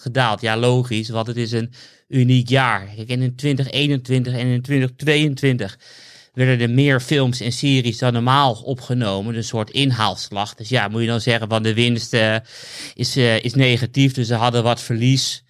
[0.00, 0.40] gedaald.
[0.40, 1.72] Ja, logisch, want het is een
[2.08, 2.88] uniek jaar.
[3.06, 5.78] En in 2021 en in 2022
[6.32, 9.34] werden er meer films en series dan normaal opgenomen.
[9.34, 10.54] Een soort inhaalslag.
[10.54, 12.36] Dus ja, moet je dan zeggen van de winst eh,
[12.94, 14.12] is, eh, is negatief.
[14.12, 15.43] Dus ze hadden wat verlies.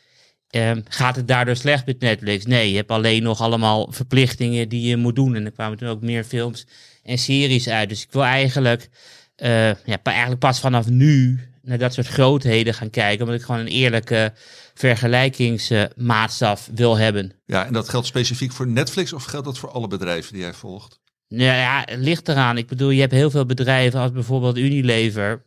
[0.55, 2.47] Ehm, gaat het daardoor slecht met Netflix?
[2.47, 5.35] Nee, je hebt alleen nog allemaal verplichtingen die je moet doen.
[5.35, 6.67] En er kwamen toen ook meer films
[7.03, 7.89] en series uit.
[7.89, 8.89] Dus ik wil eigenlijk,
[9.37, 13.25] eh, ja, eigenlijk pas vanaf nu naar dat soort grootheden gaan kijken.
[13.25, 14.33] Omdat ik gewoon een eerlijke
[14.75, 17.33] vergelijkingsmaatstaf wil hebben.
[17.47, 20.55] Ja, en dat geldt specifiek voor Netflix of geldt dat voor alle bedrijven die jij
[20.55, 21.01] volgt?
[21.29, 22.59] Nou ja, het ligt eraan.
[22.59, 25.43] Ik bedoel, je hebt heel veel bedrijven als bijvoorbeeld Unilever.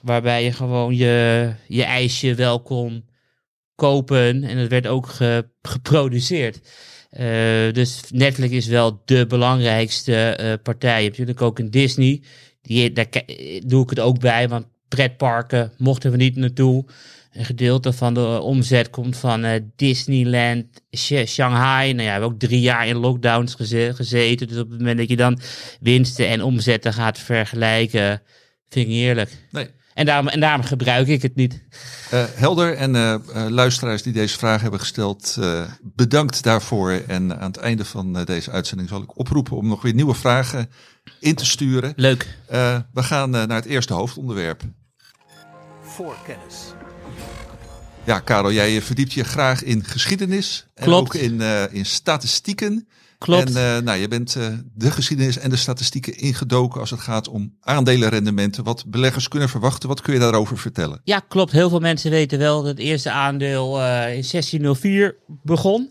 [0.00, 3.10] Waarbij je gewoon je, je ijsje wel kon
[3.74, 4.44] kopen.
[4.44, 6.60] En het werd ook ge- geproduceerd.
[7.10, 7.26] Eh,
[7.72, 10.96] dus Netflix is wel de belangrijkste eh, partij.
[10.96, 12.22] Je hebt natuurlijk ook een Disney.
[12.62, 13.06] Die, daar
[13.66, 16.84] doe ik het ook bij, want pretparken mochten we niet naartoe.
[17.32, 21.92] Een gedeelte van de omzet komt van eh, Disneyland, Sh- Shanghai.
[21.92, 24.48] Nou ja, we hebben ook drie jaar in lockdowns geze- gezeten.
[24.48, 25.38] Dus op het moment dat je dan
[25.80, 28.22] winsten en omzetten gaat vergelijken,
[28.68, 29.30] vind ik niet eerlijk.
[29.50, 29.66] Nee.
[29.94, 31.62] En daarom, en daarom gebruik ik het niet.
[32.10, 36.90] Eh, helder en eh, eh, luisteraars die deze vraag hebben gesteld, eh, bedankt daarvoor.
[37.06, 40.70] En aan het einde van deze uitzending zal ik oproepen om nog weer nieuwe vragen
[41.20, 41.92] in te sturen.
[41.96, 42.38] Leuk.
[42.46, 44.62] Eh, we gaan naar het eerste hoofdonderwerp.
[45.82, 46.56] Voor kennis.
[48.04, 51.14] Ja, Karel, jij verdiept je graag in geschiedenis en Klopt.
[51.16, 52.88] ook in, eh, in statistieken.
[53.22, 53.54] Klopt.
[53.54, 57.28] En eh, nou, je bent eh, de geschiedenis en de statistieken ingedoken als het gaat
[57.28, 58.64] om aandelenrendementen.
[58.64, 59.88] Wat beleggers kunnen verwachten.
[59.88, 61.00] Wat kun je daarover vertellen?
[61.04, 61.52] Ja, klopt.
[61.52, 65.90] Heel veel mensen weten wel dat het eerste aandeel eh, in 1604 begon.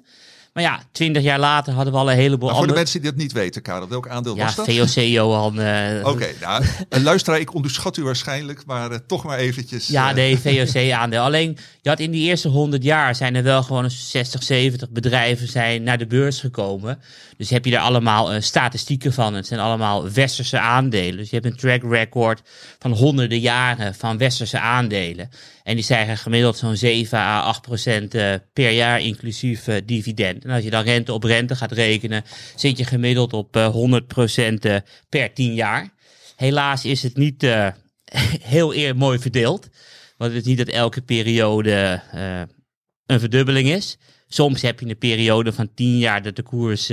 [0.54, 3.10] Maar ja, twintig jaar later hadden we al een heleboel Maar voor de mensen die
[3.10, 4.66] dat niet weten, Karel, welk aandeel Ja, was dat?
[4.66, 5.60] VOC Johan.
[5.60, 6.64] eh, Oké, nou,
[7.04, 9.88] luisteraar, ik onderschat u waarschijnlijk, maar eh, toch maar eventjes.
[9.88, 11.24] Ja, eh, nee, VOC-aandeel.
[11.24, 14.90] Alleen, je had in die eerste 100 jaar zijn er wel gewoon een 60, 70
[14.90, 17.00] bedrijven zijn naar de beurs gekomen.
[17.38, 19.34] Dus heb je daar allemaal statistieken van.
[19.34, 21.18] Het zijn allemaal westerse aandelen.
[21.18, 22.42] Dus je hebt een track record
[22.80, 25.30] van honderden jaren van westerse aandelen.
[25.64, 30.44] En die stijgen gemiddeld zo'n 7 à 8 procent eh, per jaar, inclusief eh, dividend.
[30.46, 32.24] En als je dan rente op rente gaat rekenen,
[32.56, 34.76] zit je gemiddeld op eh 100 procent eh,
[35.10, 35.90] per 10 jaar.
[36.36, 37.48] Helaas is het niet
[38.56, 39.68] heel eer mooi verdeeld.
[40.18, 42.02] Want het is niet dat elke periode
[43.06, 43.98] een verdubbeling is.
[44.28, 46.92] Soms heb je een periode van 10 jaar dat de koers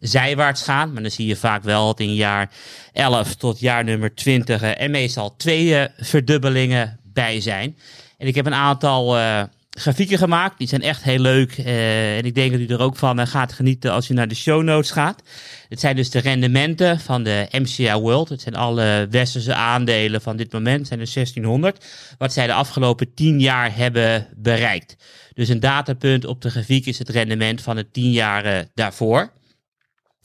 [0.00, 0.92] zijwaarts gaat.
[0.92, 2.50] Maar dan zie je vaak wel dat in jaar
[2.92, 7.76] 11 tot jaar nummer 20 eh, er meestal twee verdubbelingen bij zijn.
[8.18, 10.58] En ik heb een aantal eh, grafieken gemaakt.
[10.58, 11.58] Die zijn echt heel leuk.
[11.58, 14.28] eh, en ik denk dat u er ook van eh, gaat genieten als u naar
[14.28, 15.22] de show notes gaat.
[15.68, 18.28] Het zijn dus de rendementen van de MCA World.
[18.28, 20.78] Het zijn alle westerse aandelen van dit moment.
[20.78, 21.84] Het zijn er 1600.
[22.18, 24.96] Wat zij de afgelopen 10 jaar hebben bereikt.
[25.34, 29.32] Dus een datapunt op de grafiek is het rendement van het 10 jaar daarvoor.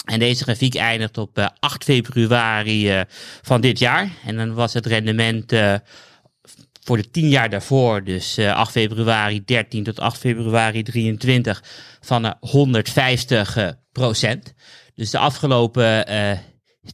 [0.05, 3.05] En deze grafiek eindigt op eh, 8 februari
[3.41, 4.09] van dit jaar.
[4.25, 5.53] En dan was het rendement
[6.85, 11.63] voor de 10 jaar daarvoor, dus eh, 8 februari 13 tot 8 februari 23,
[11.99, 14.53] van eh, 150 eh, procent.
[14.95, 16.37] Dus de afgelopen eh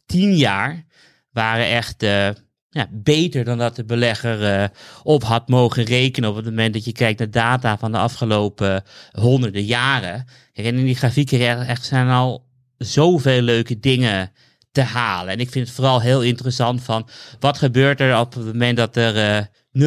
[0.05, 0.85] 10 jaar
[1.31, 2.29] waren echt eh,
[2.69, 4.67] ja, beter dan dat de belegger eh,
[5.03, 8.83] op had mogen rekenen op het moment dat je kijkt naar data van de afgelopen
[9.11, 10.25] honderden jaren.
[10.53, 14.31] En in die grafieken echt zijn al zoveel leuke dingen
[14.71, 15.33] te halen.
[15.33, 18.95] En ik vind het vooral heel interessant van wat gebeurt er op het moment dat
[18.95, 19.45] er eh
[19.79, 19.81] 0%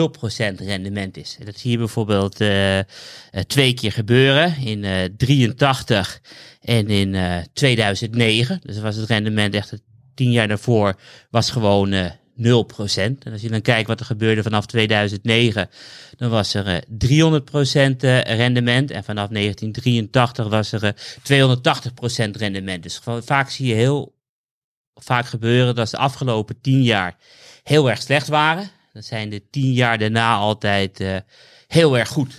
[0.57, 1.39] rendement is.
[1.45, 2.85] Dat zie je bijvoorbeeld eh, eh,
[3.47, 6.21] twee keer gebeuren in eh 83
[6.61, 8.61] en in eh 2009.
[8.63, 9.73] Dus was het rendement echt
[10.15, 10.95] tien jaar daarvoor
[11.31, 13.25] was gewoon eh 0%.
[13.25, 15.69] En als je dan kijkt wat er gebeurde vanaf 2009,
[16.17, 18.91] dan was er eh 300% eh, rendement.
[18.91, 20.93] En vanaf 1983 was er eh
[22.29, 22.83] 280% rendement.
[22.83, 24.15] Dus vaak zie je heel
[24.95, 27.17] vaak gebeuren dat ze de afgelopen 10 jaar
[27.63, 28.71] heel erg slecht waren.
[28.95, 31.17] Dan zijn de 10 jaar daarna altijd eh,
[31.69, 32.35] heel erg goed.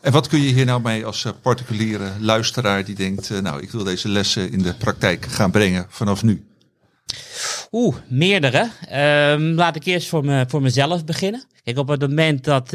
[0.00, 3.62] En wat kun je hier nou mee als eh, particuliere luisteraar die denkt, eh, nou
[3.62, 6.46] ik wil deze lessen in de praktijk gaan brengen vanaf nu?
[7.72, 8.70] Oeh, meerdere.
[8.88, 11.44] Ehm, laat ik eerst voor, me, voor mezelf beginnen.
[11.64, 12.70] Kijk, op het moment dat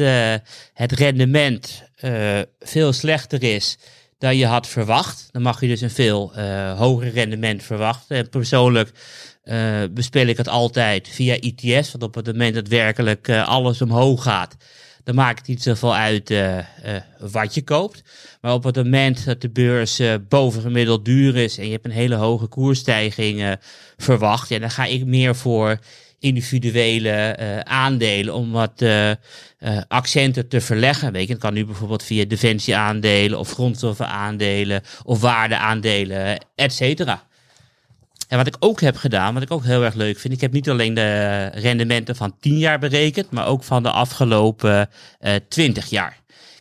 [0.74, 1.82] het rendement
[2.60, 3.78] veel slechter is
[4.18, 6.32] dan je had verwacht, dan mag je dus een veel
[6.76, 8.16] hoger rendement verwachten.
[8.16, 8.92] En persoonlijk
[9.42, 13.82] eh bespeel ik het altijd via ITS, want op het moment dat werkelijk eh, alles
[13.82, 14.56] omhoog gaat,
[15.04, 16.58] dan maakt het niet zoveel uit eh,
[17.18, 18.02] wat je koopt.
[18.40, 22.14] Maar op het moment dat de beurs bovengemiddeld duur is en je hebt een hele
[22.14, 23.56] hoge koersstijging
[23.96, 25.78] verwacht, dan ga ik meer voor
[26.18, 28.84] individuele aandelen om wat
[29.88, 31.12] accenten te verleggen.
[31.12, 37.28] Weet je, dat kan nu bijvoorbeeld via defensieaandelen of grondstoffenaandelen of waardeaandelen, et cetera.
[38.30, 40.52] En wat ik ook heb gedaan, wat ik ook heel erg leuk vind, ik heb
[40.52, 44.88] niet alleen de rendementen van 10 jaar berekend, maar ook van de afgelopen
[45.18, 46.19] eh 20 jaar.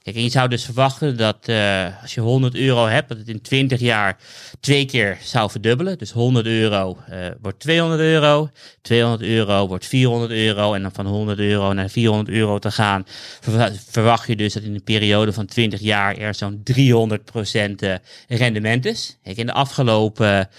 [0.09, 3.27] Kijk, en je zou dus verwachten dat eh, als je 100 euro hebt, dat het
[3.27, 4.17] in 20 jaar
[4.59, 5.97] twee keer zou verdubbelen.
[5.97, 8.49] Dus 100 euro eh, wordt 200 euro,
[8.81, 13.03] 200 euro wordt 400 euro en dan van 100 euro naar 400 euro te gaan,
[13.41, 17.95] verwa- verwacht je dus dat in een periode van 20 jaar er zo'n 300% eh,
[18.27, 19.17] rendement is.
[19.23, 20.49] Kijk, in de afgelopen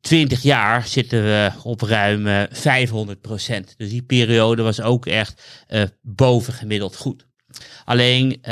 [0.00, 2.42] 20 jaar zitten we op ruim eh,
[2.88, 3.76] 500%.
[3.76, 7.26] Dus die periode was ook echt eh bovengemiddeld goed.
[7.84, 8.42] Alleen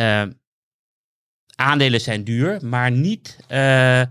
[1.57, 4.03] aandelen zijn duur, maar niet eh,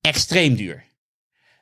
[0.00, 0.84] extreem duur.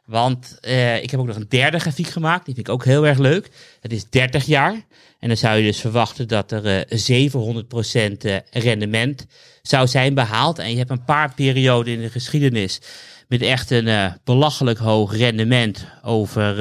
[0.04, 2.44] Want eh, ik heb ook nog een derde grafiek gemaakt.
[2.44, 3.50] Die vind ik ook heel erg leuk.
[3.80, 4.72] Het is 30 jaar.
[5.18, 9.26] En dan zou je dus verwachten dat er eh 700% eh, rendement
[9.62, 10.58] zou zijn behaald.
[10.58, 12.80] En je hebt een paar perioden in de geschiedenis
[13.28, 16.60] met echt een belachelijk hoog rendement over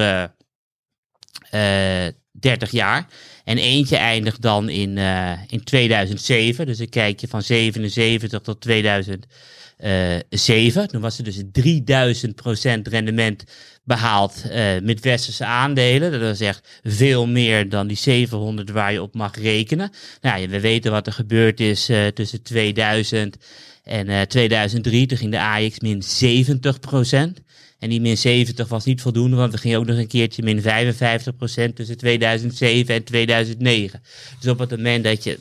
[1.50, 3.08] eh, eh, 30 jaar.
[3.50, 6.66] En eentje eindigt dan in, eh, in 2007.
[6.66, 10.88] Dus dan kijk je van 77 tot 2007.
[10.88, 13.44] Toen was er dus 3000% rendement
[13.84, 16.12] behaald eh, met westerse aandelen.
[16.12, 19.92] Dat was echt veel meer dan die 700 waar je op mag rekenen.
[20.22, 23.38] Nou, ja, we weten wat er gebeurd is eh, tussen 2000
[23.84, 25.06] en eh 2003.
[25.06, 27.42] Toen ging de AX min 70%.
[27.80, 30.62] En die min 70 was niet voldoende, want er ging ook nog een keertje min
[30.62, 34.02] 55% tussen 2007 en 2009.
[34.40, 35.40] Dus op het moment dat je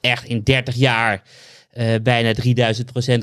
[0.00, 1.22] echt in 30 jaar
[1.70, 2.36] eh, bijna 3000%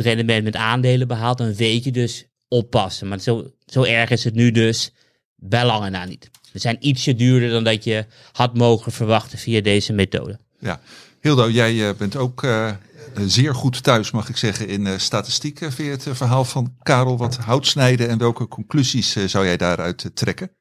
[0.01, 3.07] rendement met aandelen behaalt, dan weet je dus oppassen.
[3.07, 4.91] Maar zo, zo erg is het nu dus
[5.35, 6.29] bij lange na niet.
[6.51, 10.39] Ze zijn ietsje duurder dan dat je had mogen verwachten via deze methode.
[10.59, 10.81] Ja,
[11.21, 12.71] Hildo, jij eh, bent ook eh,
[13.15, 15.61] zeer goed thuis, mag ik zeggen, in eh, statistiek.
[15.61, 19.23] Eh, Vind je het eh, verhaal van Karel wat hout snijden en welke conclusies eh,
[19.25, 20.51] zou jij daaruit eh, trekken?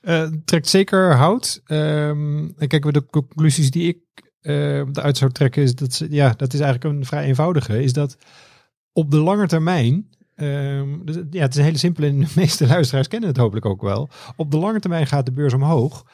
[0.00, 1.60] Eh, het trekt zeker hout.
[1.66, 3.98] Ehm, en kijken we de conclusies die ik
[4.40, 7.82] eh eruit zou trekken, is dat ze, ja, dat is eigenlijk een vrij eenvoudige.
[7.82, 8.16] Is dat
[8.92, 10.10] op de lange termijn.
[10.34, 13.66] ehm, dus, ja, het is een hele simpele en de meeste luisteraars kennen het hopelijk
[13.66, 14.10] ook wel.
[14.36, 16.04] Op de lange termijn gaat de beurs omhoog.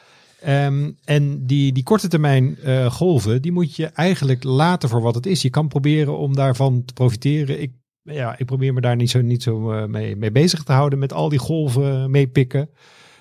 [0.41, 5.15] Ehm, en die, die korte termijn eh, golven, die moet je eigenlijk laten voor wat
[5.15, 5.41] het is.
[5.41, 7.61] Je kan proberen om daarvan te profiteren.
[7.61, 7.71] Ik,
[8.01, 10.99] ja, ik probeer me daar niet zo, niet zo eh, mee, mee bezig te houden
[10.99, 12.69] met al die golven meepikken.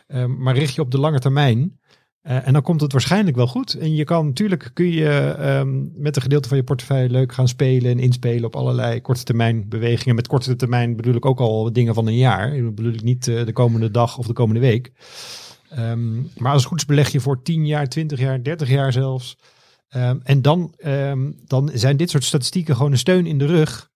[0.07, 1.78] Ehm, maar richt je op de lange termijn.
[2.20, 3.74] Eh, en dan komt het waarschijnlijk wel goed.
[3.74, 7.48] En je kan natuurlijk kun je ehm, met een gedeelte van je portefeuille leuk gaan
[7.48, 10.14] spelen en inspelen op allerlei korte termijn bewegingen.
[10.14, 12.54] Met korte termijn bedoel ik ook al dingen van een jaar.
[12.54, 14.92] Ik bedoel ik niet de komende dag of de komende week.
[15.70, 18.92] Ehm, maar als het goed is beleg je voor 10 jaar, 20 jaar, 30 jaar
[18.92, 19.37] zelfs.
[19.88, 23.90] Ehm, en dan, ehm, dan zijn dit soort statistieken gewoon een steun in de rug.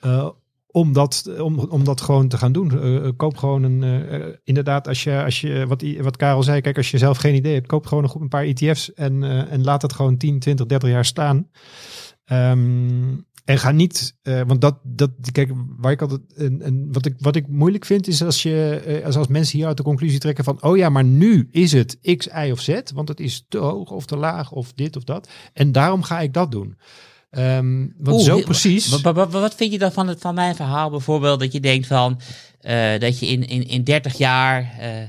[0.00, 0.28] eh,
[0.66, 2.80] om dat, om, om dat gewoon te gaan doen.
[2.80, 6.76] Eh, koop gewoon een, eh, inderdaad, als je, als je wat, wat Karel zei, kijk,
[6.76, 9.82] als je zelf geen idee hebt, koop gewoon een, een paar ETF's en, en laat
[9.82, 11.48] het gewoon 10, 20, 30 jaar staan.
[12.24, 17.06] Ehm, en ga niet, eh, want dat, dat, kijk, waar ik altijd, en, en wat,
[17.06, 20.18] ik, wat ik moeilijk vind, is als je, eh, als, als mensen hieruit de conclusie
[20.18, 23.44] trekken van, oh ja, maar nu is het X, Y of Z, want het is
[23.48, 25.28] te hoog of te laag of dit of dat.
[25.52, 26.78] En daarom ga ik dat doen.
[27.30, 28.88] Ehm, want Oeh, zo precies.
[28.88, 31.40] wa- wa- wa- wat vind je dan van, het, van mijn verhaal bijvoorbeeld?
[31.40, 32.20] Dat je denkt van
[32.60, 35.08] eh, dat je in, in, in 30 jaar eh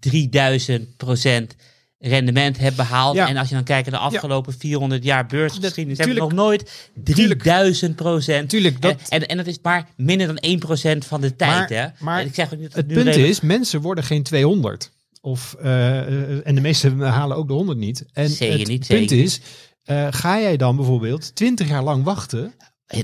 [0.00, 1.56] 3000 procent
[2.04, 3.16] rendement hebt behaald.
[3.16, 3.28] Ja.
[3.28, 6.90] En als je dan kijkt naar de afgelopen 400 jaar beursgeschiedenis, hebben we nog nooit
[7.04, 8.48] 3000 procent.
[8.48, 11.70] Tuurlijk, dat- En, en, en dat is maar minder dan 1 procent van de tijd.
[11.70, 11.86] Maar- hè?
[12.04, 14.22] maar En ik zeg ook niet dat Het nu punt redelijk- is, mensen worden geen
[14.22, 14.90] 200.
[15.20, 18.04] Of, eh, eh, en de meesten halen ook de 100 niet.
[18.12, 19.40] En Zeker het niet, punt zeker is,
[19.84, 22.52] eh, ga jij dan bijvoorbeeld 20 jaar lang wachten?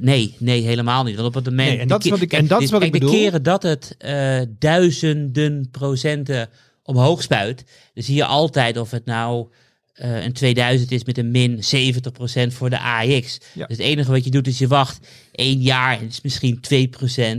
[0.00, 1.14] Nee, nee, helemaal niet.
[1.14, 1.68] Want op het moment.
[1.68, 3.14] Nee, en dat is wat ik- en dat is wat ik De bedoel.
[3.14, 6.48] keren dat het eh, duizenden procenten
[6.88, 9.48] omhoog spuit, dan zie je altijd of het nou
[9.92, 13.38] eh, een 2000 is met een min 70% voor de AX.
[13.54, 13.66] Ja.
[13.66, 16.60] Dus het enige wat je doet is je wacht één jaar en het is misschien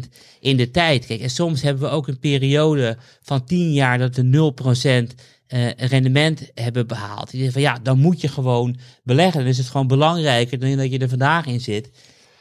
[0.06, 0.10] 2%
[0.40, 1.06] in de tijd.
[1.06, 4.24] Kijk, en soms hebben we ook een periode van 10 jaar dat we
[5.12, 5.16] 0%
[5.48, 7.32] eh, rendement hebben behaald.
[7.32, 9.40] Je zegt van ja, dan moet je gewoon beleggen.
[9.40, 11.90] Dan is het gewoon belangrijker dan dat je er vandaag in zit.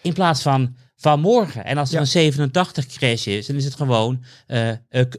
[0.02, 1.64] In plaats van van morgen.
[1.64, 2.00] En als er Ja.
[2.00, 4.76] een 87 crash is, dan is het gewoon eh, eh,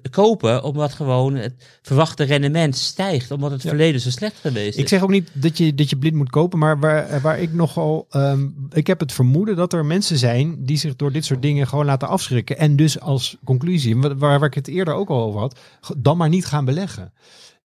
[0.09, 3.69] kopen, omdat gewoon het verwachte rendement stijgt, omdat het Ja.
[3.69, 4.81] verleden zo slecht geweest is.
[4.83, 7.53] Ik zeg ook niet dat je, dat je blind moet kopen, maar waar, waar ik
[7.53, 8.05] nogal.
[8.09, 11.67] ehm, ik heb het vermoeden dat er mensen zijn die zich door dit soort dingen
[11.67, 12.57] gewoon laten afschrikken.
[12.57, 15.59] En dus als conclusie, wa- waar, waar ik het eerder ook al over had,
[15.97, 17.13] dan maar niet gaan beleggen.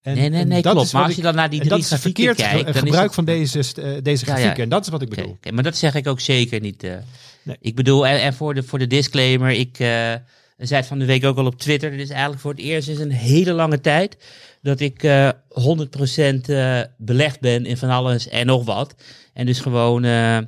[0.03, 0.87] En, nee, nee, nee, dat klopt.
[0.87, 3.15] is Maar als je dan naar die drie grafieken verkeerd kijkt, dan is gebruik het-
[3.15, 3.93] van deze, eh, deze Ja,
[4.33, 4.39] ja.
[4.39, 4.63] grafieken.
[4.63, 5.39] En dat is wat ik bedoel.
[5.53, 6.83] maar dat zeg ik ook zeker niet.
[6.83, 6.93] eh.
[7.45, 7.57] Nee.
[7.61, 10.15] Ik bedoel, en, en voor, de, voor de disclaimer, ik eh,
[10.57, 11.91] zei het van de week ook al op Twitter.
[11.91, 14.17] Dit is eigenlijk voor het eerst in een hele lange tijd
[14.63, 18.95] dat ik eh 100% eh, belegd ben in van alles en nog wat.
[19.33, 20.39] En dus gewoon eh,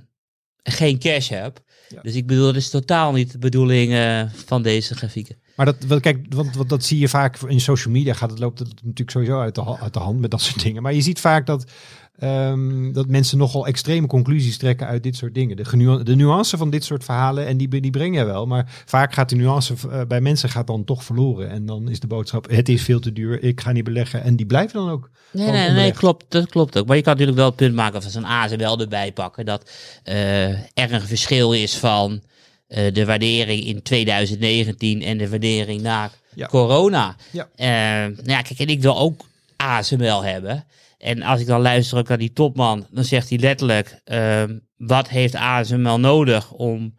[0.62, 1.64] geen cash heb.
[1.88, 2.00] Ja.
[2.02, 5.37] Dus ik bedoel, dat is totaal niet de bedoeling eh, van deze grafieken.
[5.56, 8.12] Maar dat, kijk, want, want dat zie je vaak in social media.
[8.12, 10.82] Gaat het, loopt het natuurlijk sowieso uit de, uit de hand met dat soort dingen.
[10.82, 11.70] Maar je ziet vaak dat,
[12.18, 15.57] ehm, dat mensen nogal extreme conclusies trekken uit dit soort dingen.
[15.57, 18.46] De, genu- de nuance van dit soort verhalen, en die, die breng je wel.
[18.46, 21.50] Maar vaak gaat de nuance eh, bij mensen gaat dan toch verloren.
[21.50, 24.22] En dan is de boodschap, het is veel te duur, ik ga niet beleggen.
[24.22, 25.11] En die blijven dan ook.
[25.31, 26.24] Nee, nee, nee, klopt.
[26.29, 26.87] Dat klopt ook.
[26.87, 29.70] Maar je kan natuurlijk wel het punt maken, of als een ASML erbij pakken, dat
[30.02, 32.20] eh, er een verschil is van
[32.68, 36.46] eh, de waardering in 2019 en de waardering na Ja.
[36.46, 37.16] corona.
[37.31, 37.48] Ja.
[37.57, 39.20] Nou ja, kijk, en ik wil ook
[39.57, 40.64] ASML hebben.
[41.07, 45.09] En als ik dan luister ook naar die topman, dan zegt hij letterlijk, ehm, wat
[45.09, 46.95] heeft ASML nodig om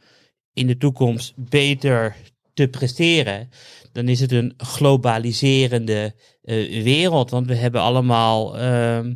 [0.54, 2.15] in de toekomst beter
[2.54, 3.50] te presteren?
[3.91, 7.30] Dan is het een globaliserende eh, wereld.
[7.30, 9.13] Want we hebben allemaal ehm,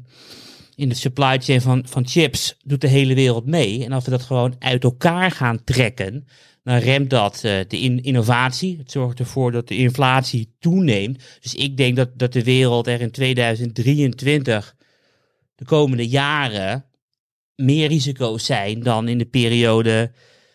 [0.75, 3.86] in de supply chain van, van chips doet de hele wereld mee.
[3.86, 6.27] En als we dat gewoon uit elkaar gaan trekken,
[6.63, 8.77] dan remt dat eh, de in- innovatie.
[8.77, 11.23] Het zorgt ervoor dat de inflatie toeneemt.
[11.41, 14.75] Dus ik denk dat, dat de wereld er in 2023,
[15.62, 16.86] de komende jaren,
[17.56, 20.12] meer risico's zijn dan in de periode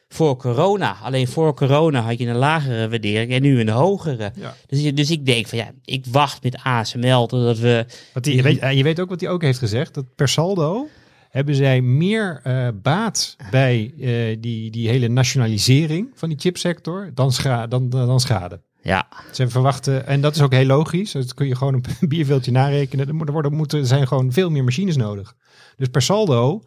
[0.08, 0.96] voor corona.
[1.02, 4.32] Alleen voor corona had je een lagere waardering en nu een hogere.
[4.34, 4.54] Ja.
[4.66, 8.42] Dus, dus ik denk van ja, ik wacht met ASML totdat we Want die, je,
[8.42, 9.94] weet, en je weet ook wat hij ook heeft gezegd.
[9.94, 10.88] Dat per saldo
[11.30, 17.32] hebben zij meer eh, baat bij eh, die, die hele nationalisering van die chipsector dan,
[17.32, 18.60] scha dan, dan schade.
[18.86, 22.50] Ja, Ze verwachten, en dat is ook heel logisch, dat kun je gewoon een bierveeltje
[22.50, 23.08] narekenen.
[23.08, 25.34] Er er worden, moeten, er zijn gewoon veel meer machines nodig.
[25.76, 26.62] Dus per saldo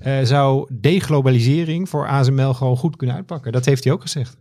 [0.00, 3.52] eh, zou deglobalisering voor ASML gewoon goed kunnen uitpakken.
[3.52, 4.36] Dat heeft hij ook gezegd.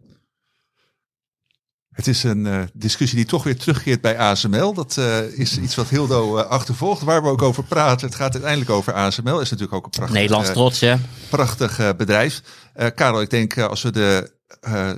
[1.92, 4.74] Het is een eh, discussie die toch weer terugkeert bij ASML.
[4.74, 8.08] Dat eh, is iets wat Hildo eh, achtervolgt, waar we ook over praten.
[8.08, 9.40] Het gaat uiteindelijk over ASML.
[9.40, 10.96] Is natuurlijk ook een prachtig, Nederlands trots hè.
[11.30, 12.42] prachtig eh, bedrijf.
[12.74, 14.92] Eh, Karel, ik denk eh, als we de eh,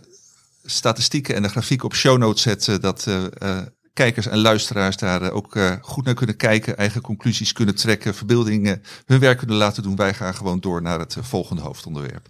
[0.70, 5.22] statistieken en de grafiek op show notes zetten, dat eh, eh, kijkers en luisteraars daar
[5.22, 9.84] eh, ook goed naar kunnen kijken, eigen conclusies kunnen trekken, verbeeldingen hun werk kunnen laten
[9.84, 9.96] doen.
[9.96, 12.28] Wij gaan gewoon door naar het volgende hoofdonderwerp.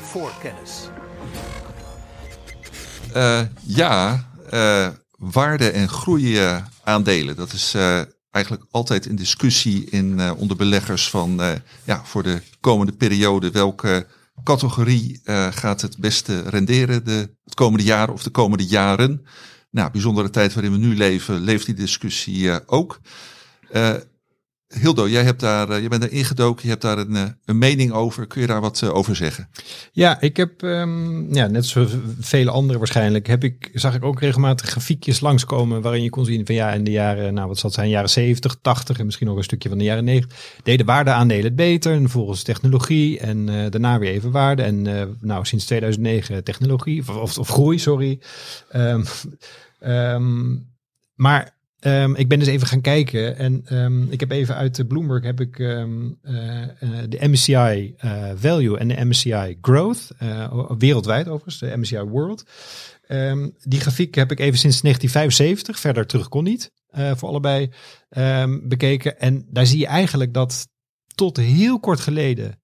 [0.00, 0.88] Voorkennis.
[3.12, 4.26] Eh, ja,
[5.18, 6.38] waarde en groei
[6.84, 7.36] aandelen.
[7.36, 7.74] Dat is
[8.30, 11.40] eigenlijk altijd een discussie in, onder beleggers van
[11.84, 14.06] ja, voor de komende periode welke
[14.44, 19.26] categorie eh, gaat het beste renderen de, het komende jaar of de komende jaren.
[19.70, 23.00] Nou, bijzondere tijd waarin we nu leven, leeft die discussie eh, ook.
[24.80, 27.58] Hildo, jij hebt daar, eh, je bent er ingedoken, je hebt daar een, eh, een
[27.58, 28.26] mening over.
[28.26, 29.48] Kun je daar wat eh, over zeggen?
[29.92, 34.20] Ja, ik heb, ehm, ja, net zoals vele anderen waarschijnlijk, heb ik, zag ik ook
[34.20, 37.70] regelmatig grafiekjes langskomen waarin je kon zien van ja, in de jaren, nou wat zal
[37.70, 40.86] het zijn, jaren 70, 80 en misschien nog een stukje van de jaren 90, deden
[40.86, 44.62] waardeaandelen het beter en volgens technologie en daarna weer even waarde.
[44.62, 44.82] En
[45.20, 48.20] nou, sinds 2009 technologie, of, of, of groei, sorry.
[48.68, 49.04] Ehm,
[49.80, 50.56] ehm,
[51.14, 54.86] maar Ehm, ik ben dus even gaan kijken en ehm, ik heb even uit de
[54.86, 56.68] Bloomberg heb ik ehm, eh, eh,
[57.08, 60.08] de MSCI eh, Value en de MSCI Growth,
[60.78, 62.44] wereldwijd overigens, de MSCI World.
[63.62, 67.70] Die grafiek heb ik even sinds 1975, verder terug kon niet, voor allebei
[68.62, 69.18] bekeken.
[69.18, 70.68] En daar zie je eigenlijk dat
[71.14, 72.60] tot heel kort geleden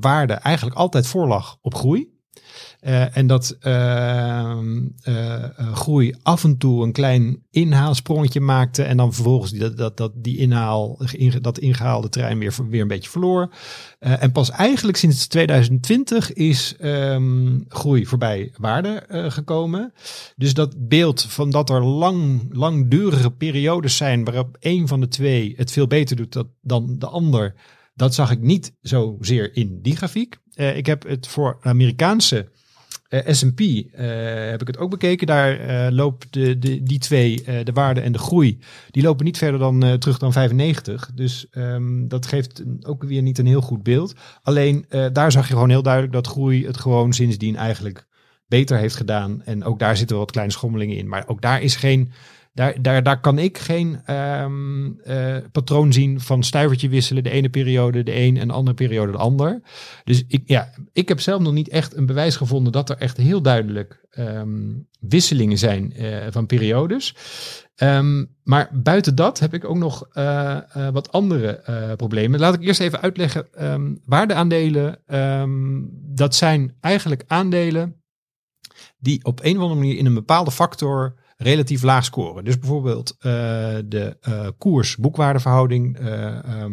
[0.00, 2.11] waarde eigenlijk altijd voorlag op groei.
[2.82, 8.82] Eh, en dat ehm, eh, eh, groei af en toe een klein inhaalsprongetje maakte.
[8.82, 10.98] En dan vervolgens die, dat, dat, die inhaal,
[11.40, 13.54] dat ingehaalde trein weer, weer een beetje verloor.
[13.98, 19.92] En pas eigenlijk sinds 2020 is ehm, groei voorbij waarde gekomen.
[20.36, 25.54] Dus dat beeld van dat er lang, langdurige periodes zijn waarop een van de twee
[25.56, 27.54] het veel beter doet dan de ander.
[27.94, 30.38] Dat zag ik niet zozeer in die grafiek.
[30.54, 32.50] Ik heb het voor Amerikaanse
[33.26, 35.26] S&P eh, heb ik het ook bekeken.
[35.26, 38.58] Daar eh loopt de, de, die twee, eh, de waarde en de groei,
[38.90, 41.10] die lopen niet verder dan eh, terug dan 95.
[41.14, 44.14] Dus ehm, dat geeft ook weer niet een heel goed beeld.
[44.42, 48.06] Alleen eh, daar zag je gewoon heel duidelijk dat groei het gewoon sindsdien eigenlijk
[48.46, 49.42] beter heeft gedaan.
[49.44, 51.08] En ook daar zitten wat kleine schommelingen in.
[51.08, 52.12] Maar ook daar is geen.
[52.54, 57.22] Daar, daar, daar kan ik geen ehm, eh, patroon zien van stuivertje wisselen.
[57.22, 59.60] De ene periode de een en de andere periode de ander.
[60.04, 63.16] Dus ik, ja, ik heb zelf nog niet echt een bewijs gevonden dat er echt
[63.16, 67.16] heel duidelijk ehm, wisselingen zijn eh, van periodes.
[67.74, 70.58] Ehm, maar buiten dat heb ik ook nog eh,
[70.92, 71.62] wat andere
[71.96, 72.40] problemen.
[72.40, 73.46] Laat ik eerst even uitleggen.
[74.04, 74.98] waardeaandelen,
[76.14, 78.02] dat zijn eigenlijk aandelen
[78.98, 82.44] die op een of andere manier in een bepaalde factor relatief laag scoren.
[82.44, 83.32] Dus bijvoorbeeld eh,
[83.84, 86.72] de eh, koers-boekwaardeverhouding, eh, ehm,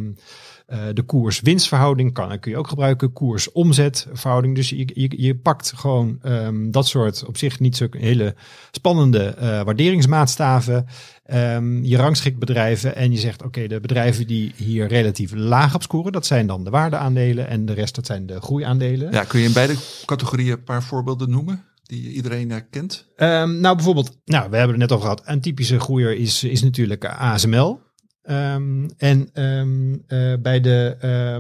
[0.68, 4.56] eh, de koers-winstverhouding kan, kun je ook gebruiken, koers-omzetverhouding.
[4.56, 8.36] Dus je, je, pakt gewoon ehm, dat soort op zich niet zo hele
[8.72, 10.86] spannende waarderingsmaatstaven.
[11.26, 15.84] Ehm, je rangschikt bedrijven en je zegt, oké, de bedrijven die hier relatief laag op
[15.84, 19.12] scoren, dat zijn dan de waardeaandelen en de rest, dat zijn de groeiaandelen.
[19.12, 23.08] Ja, kun je in beide categorieën een paar voorbeelden noemen die iedereen eh, kent?
[23.16, 25.22] Ehm, nou, bijvoorbeeld, nou, we hebben het net al gehad.
[25.26, 27.80] Een typische groeier is, is natuurlijk ASML.
[28.22, 30.96] Ehm, en, ehm, eh, bij de,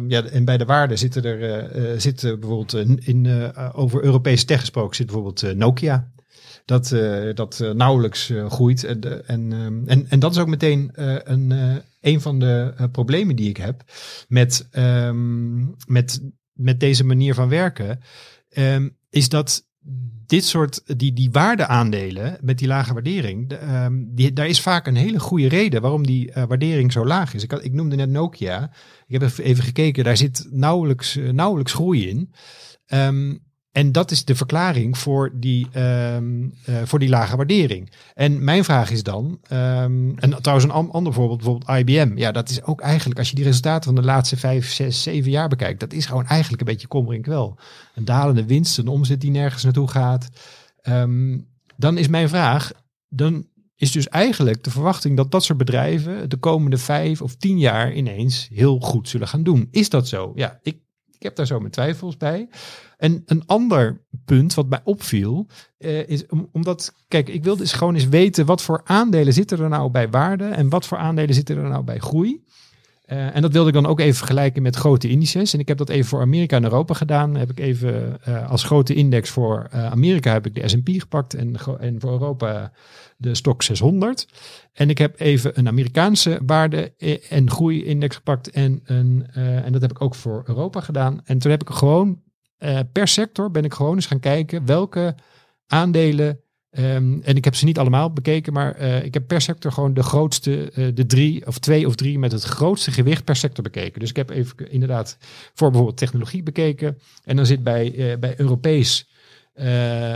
[0.07, 4.03] ja, en bij de waarde zitten er eh, eh, zitten bijvoorbeeld eh, in, eh, over
[4.03, 6.11] Europese tech gesproken zit bijvoorbeeld eh, Nokia.
[6.69, 8.83] Dat, eh, dat eh, nauwelijks eh, groeit.
[8.83, 9.51] En, en,
[9.85, 13.49] en, en dat is ook meteen eh, een, eh, een van de eh, problemen die
[13.49, 13.83] ik heb
[14.27, 14.67] met,
[15.87, 16.21] met,
[16.53, 17.99] met deze manier van werken.
[19.09, 19.67] is dat
[20.29, 24.87] dit soort, die, die waardeaandelen met die lage waardering, de, ehm, die, daar is vaak
[24.87, 27.43] een hele goede reden waarom die eh, waardering zo laag is.
[27.43, 28.71] Ik, noemde net Nokia.
[29.07, 32.33] Ik heb even- gekeken, daar zit nauwelijks, eh, nauwelijks groei in.
[32.85, 33.35] Ehm,
[33.79, 37.91] en dat is de verklaring voor die, ehm, eh, voor die lage waardering.
[38.15, 42.17] En mijn vraag is dan, ehm, en trouwens een an- ander voorbeeld, bijvoorbeeld IBM.
[42.17, 45.31] Ja, dat is ook eigenlijk, als je die resultaten van de laatste vijf, zes, zeven
[45.31, 47.57] jaar bekijkt, dat is gewoon eigenlijk een beetje kommer en kwel.
[47.95, 50.29] Een dalende winst, een omzet die nergens naartoe gaat.
[50.81, 51.37] Ehm,
[51.77, 52.71] dan is mijn vraag,
[53.09, 57.59] dan is dus eigenlijk de verwachting dat dat soort bedrijven de komende vijf of tien
[57.59, 59.67] jaar ineens heel goed zullen gaan doen.
[59.71, 60.31] Is dat zo?
[60.35, 60.77] Ja, ik,
[61.11, 62.47] ik heb daar zo mijn twijfels bij.
[62.99, 65.47] En een ander punt wat mij opviel,
[65.77, 69.59] eh, is om, omdat, kijk, ik wil dus gewoon eens weten wat voor aandelen zitten
[69.59, 72.43] er nou bij waarde en wat voor aandelen zitten er nou bij groei.
[73.05, 75.53] Eh, en dat wilde ik dan ook even vergelijken met grote indices.
[75.53, 77.35] En ik heb dat even voor Amerika en Europa gedaan.
[77.35, 81.55] Heb ik even eh, als grote index voor Amerika heb ik de S&P gepakt en,
[81.79, 82.71] en voor Europa
[83.17, 84.27] de Stock 600.
[84.73, 86.93] En ik heb even een Amerikaanse waarde
[87.29, 91.21] en groei-index gepakt en, een, en dat heb ik ook voor Europa gedaan.
[91.23, 92.19] En toen heb ik gewoon
[92.59, 95.15] eh, per sector ben ik gewoon eens gaan kijken welke
[95.67, 99.71] aandelen Ehm, en ik heb ze niet allemaal bekeken, maar eh, ik heb per sector
[99.71, 103.35] gewoon de grootste, eh, de drie of twee of drie met het grootste gewicht per
[103.35, 103.99] sector bekeken.
[103.99, 105.17] Dus ik heb even inderdaad
[105.53, 106.99] voor bijvoorbeeld technologie bekeken.
[107.23, 109.09] En dan zit bij, bij Europees,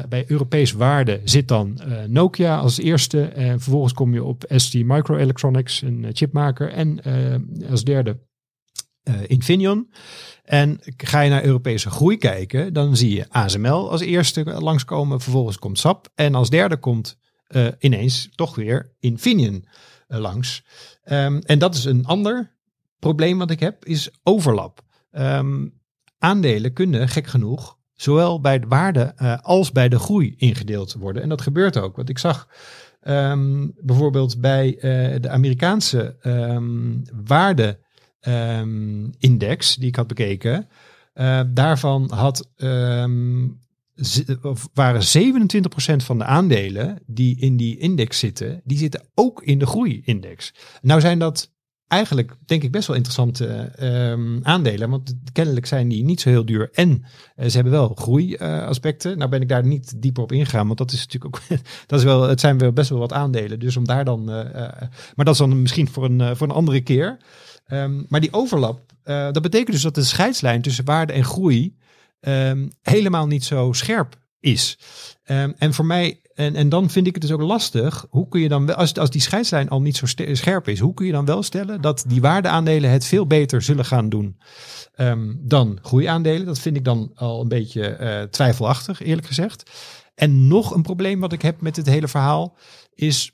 [0.10, 3.24] bij Europees waarde zit dan Nokia als eerste.
[3.24, 6.72] En vervolgens kom je op ST Microelectronics, een chipmaker.
[6.72, 7.02] En
[7.70, 8.18] als derde
[9.28, 9.88] Infineon.
[10.44, 15.22] En ga je naar Europese groei kijken, dan zie je ASML als eerste langskomen.
[15.22, 16.10] Vervolgens komt SAP.
[16.16, 17.18] En als derde komt
[17.48, 19.66] eh, ineens toch weer Infineon
[20.08, 20.64] eh, langs.
[21.04, 22.56] Ehm, en dat is een ander
[23.00, 24.82] probleem wat ik heb is overlap.
[25.12, 25.68] Ehm,
[26.18, 31.22] aandelen kunnen, gek genoeg, zowel bij de waarde eh, als bij de groei ingedeeld worden.
[31.22, 31.96] En dat gebeurt ook.
[31.96, 32.48] Want ik zag
[33.00, 34.78] ehm, bijvoorbeeld bij
[35.22, 36.16] de Amerikaanse
[38.24, 40.68] ehm, waardeindex, die ik had bekeken,
[41.14, 43.48] eh, daarvan had, ehm,
[44.74, 49.66] waren 27% van de aandelen die in die index zitten, die zitten ook in de
[49.66, 50.54] groeiindex.
[50.82, 51.52] Nou zijn dat
[51.88, 54.90] eigenlijk, denk ik, best wel interessante ehm, aandelen.
[54.90, 56.70] Want kennelijk zijn die niet zo heel duur.
[56.72, 57.04] En
[57.36, 59.18] eh, ze hebben wel groeiaspecten.
[59.18, 60.66] nou ben ik daar niet dieper op ingegaan.
[60.66, 61.60] Want dat is natuurlijk ook.
[61.88, 63.60] dat is wel, het zijn wel best wel wat aandelen.
[63.60, 64.30] Dus om daar dan.
[64.32, 67.18] eh, maar dat is dan misschien voor een, voor een andere keer.
[67.74, 68.92] Ehm, maar die overlap.
[69.04, 71.76] eh, dat betekent dus dat de scheidslijn tussen waarde en groei.
[72.20, 74.78] ehm, helemaal niet zo scherp is.
[75.24, 78.42] Ehm, en voor mij, en, en dan vind ik het dus ook lastig, hoe kun
[78.42, 81.26] je dan als, als die scheidslijn al niet zo scherp is, hoe kun je dan
[81.26, 84.38] wel stellen dat die waardeaandelen het veel beter zullen gaan doen
[85.40, 86.46] dan groeiaandelen?
[86.46, 89.72] Dat vind ik dan al een beetje eh, twijfelachtig, eerlijk gezegd.
[90.16, 92.58] En nog een probleem wat ik heb met het hele verhaal
[92.94, 93.33] is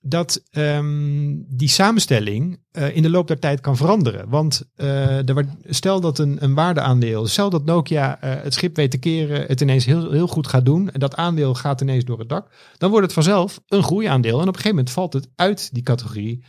[0.00, 4.28] dat ehm, die samenstelling eh, in de loop der tijd kan veranderen.
[4.28, 5.18] Want eh,
[5.64, 9.60] stel dat een, een waardeaandeel, stel dat Nokia eh, het schip weet te keren, het
[9.60, 12.90] ineens heel, heel goed gaat doen en dat aandeel gaat ineens door het dak, dan
[12.90, 14.34] wordt het vanzelf een groeiaandeel.
[14.34, 16.44] En op een gegeven moment valt het uit die categorie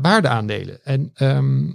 [0.00, 0.84] waardeaandelen.
[0.84, 1.72] En ehm,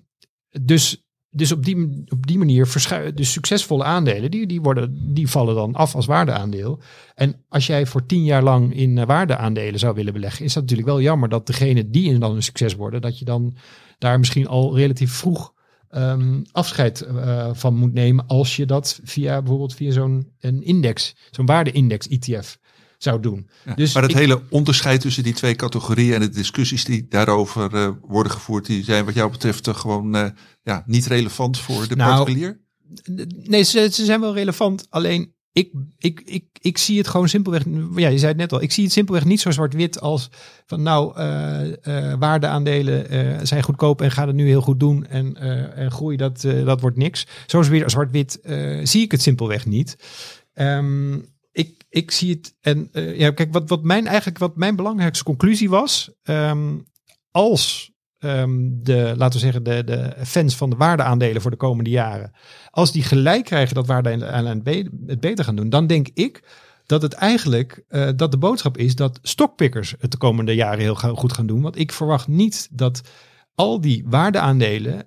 [0.62, 5.30] dus, dus op, die, op die manier verschuiven de succesvolle aandelen, die, die, worden, die
[5.30, 6.80] vallen dan af als waardeaandeel.
[7.15, 10.63] En als jij voor tien jaar lang in eh, waardeaandelen zou willen beleggen, is dat
[10.63, 13.55] natuurlijk wel jammer dat degene die dan een succes worden, dat je dan
[13.97, 15.53] daar misschien al relatief vroeg
[15.89, 21.15] ehm, afscheid eh, van moet nemen als je dat via bijvoorbeeld via zo'n een index,
[21.32, 22.57] zo'n waardeindex ETF
[23.04, 23.50] zou doen.
[23.66, 27.06] Ja, Dus maar het ik- hele onderscheid tussen die twee categorieën en de discussies die
[27.10, 30.30] daarover eh, worden gevoerd, die zijn wat jou betreft toch gewoon eh,
[30.64, 32.60] ja, niet relevant voor de Nou, particulier?
[33.43, 34.86] Nee, ze, ze zijn wel relevant.
[34.89, 37.64] Alleen ik, ik, ik, ik zie het gewoon simpelweg.
[37.95, 38.62] Ja, je zei het net al.
[38.62, 40.30] Ik zie het simpelweg niet zo zwart-wit als
[40.66, 45.06] van nou, eh, waardeaandelen zijn goedkoop en gaan het nu heel goed doen.
[45.06, 45.36] En,
[45.76, 47.28] en groei, dat, dat wordt niks.
[47.47, 48.39] Zo weer zwart-wit
[48.84, 49.95] zie ik het simpelweg niet.
[50.54, 51.18] Ehm,
[51.90, 52.56] ik, zie het.
[52.62, 56.12] En eh, ja, kijk, wat, wat mijn eigenlijk wat mijn belangrijkste conclusie was.
[56.24, 56.78] ehm,
[57.32, 61.90] als ehm, de, laten we zeggen, de, de fans van de waardeaandelen voor de komende
[61.90, 62.32] jaren.
[62.70, 64.64] Als die gelijk krijgen dat waardeaandelen
[65.08, 66.44] het beter gaan doen, dan denk ik
[66.90, 70.96] dat het eigenlijk eh, dat de boodschap is dat stockpickers het de komende jaren heel
[70.96, 71.62] goed gaan doen.
[71.62, 73.02] Want ik verwacht niet dat
[73.60, 75.03] al die waardeaandelen,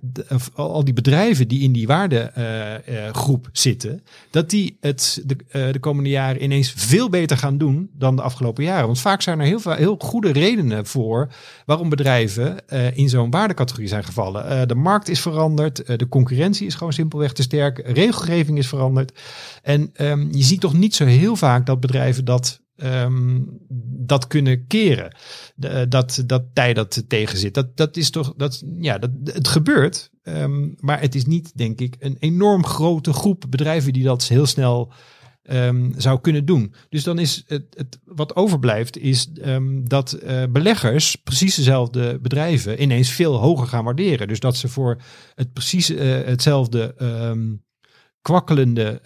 [0.54, 6.10] al die bedrijven die in die waardegroep zitten, dat die het de, eh, de komende
[6.10, 8.86] jaren ineens veel beter gaan doen dan de afgelopen jaren.
[8.86, 11.32] Want vaak zijn er heel, veel, heel goede redenen voor
[11.66, 14.48] waarom bedrijven eh, in zo'n waardecategorie zijn gevallen.
[14.48, 19.12] Eh, de markt is veranderd, de concurrentie is gewoon simpelweg te sterk, regelgeving is veranderd.
[19.62, 23.40] En ehm, je ziet toch niet zo heel vaak dat bedrijven dat, ehm,
[24.06, 25.16] dat kunnen keren.
[25.58, 27.54] Eh, dat, dat tij dat tegen zit.
[27.54, 30.10] Dat, dat is toch, dat, ja, dat, het gebeurt.
[30.22, 34.46] ehm, maar het is niet, denk ik, een enorm grote groep bedrijven die dat heel
[34.46, 34.92] snel
[35.42, 36.74] ehm, zou kunnen doen.
[36.88, 39.28] Dus dan is het, het wat overblijft, is
[39.84, 44.28] dat eh, beleggers precies dezelfde bedrijven ineens veel hoger gaan waarderen.
[44.28, 45.02] Dus dat ze voor
[45.34, 46.94] het precies eh, hetzelfde
[48.22, 49.00] kwakkelende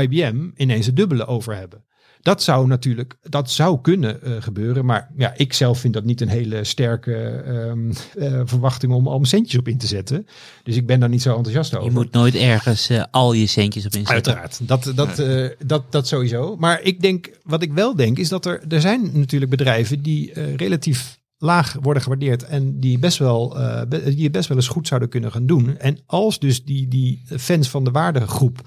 [0.00, 1.84] IBM ineens het dubbele over hebben.
[2.22, 4.84] Dat zou natuurlijk, dat zou kunnen eh, gebeuren.
[4.84, 9.16] Maar ja, ik zelf vind dat niet een hele sterke ehm, eh, verwachting om al
[9.16, 10.26] mijn centjes op in te zetten.
[10.62, 11.88] Dus ik ben daar niet zo enthousiast over.
[11.88, 14.34] Je moet nooit ergens eh, al je centjes op inzetten.
[14.34, 15.22] Uiteraard, dat, dat,
[15.66, 16.56] dat, dat sowieso.
[16.56, 20.32] Maar ik denk, wat ik wel denk, is dat er, er zijn natuurlijk bedrijven die
[20.56, 23.48] relatief laag worden gewaardeerd en die best wel,
[23.88, 25.78] be- die het best wel eens goed zouden kunnen gaan doen.
[25.78, 28.60] En als dus die, die fans van de waardegroep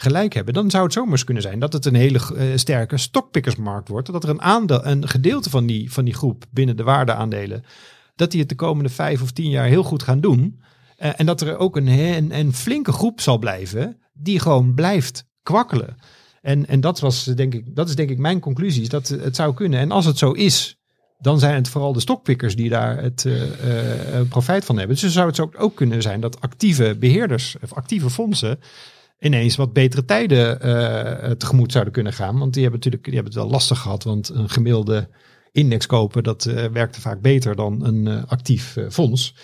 [0.00, 3.88] gelijk hebben, dan zou het zomaar kunnen zijn dat het een hele eh, sterke stockpickersmarkt
[3.88, 4.12] wordt.
[4.12, 7.64] Dat er een aandeel, een gedeelte van die, van die groep binnen de waardeaandelen,
[8.14, 10.60] dat die het de komende vijf of tien jaar heel goed gaan doen.
[10.96, 15.24] Eh, en dat er ook een, een, een flinke groep zal blijven die gewoon blijft
[15.42, 15.96] kwakkelen.
[16.40, 19.54] En, en dat, was, denk ik, dat is denk ik mijn conclusie, dat het zou
[19.54, 19.80] kunnen.
[19.80, 20.78] En als het zo is,
[21.18, 24.96] dan zijn het vooral de stockpickers die daar het eh, profijt van hebben.
[24.96, 28.58] Dus zou het ook, ook kunnen zijn dat actieve beheerders of actieve fondsen
[29.20, 32.38] ineens wat betere tijden eh, tegemoet zouden kunnen gaan.
[32.38, 34.04] Want die hebben natuurlijk die hebben het wel lastig gehad.
[34.04, 35.08] Want een gemiddelde
[35.52, 39.34] index kopen, dat eh, werkte vaak beter dan een eh, actief fonds.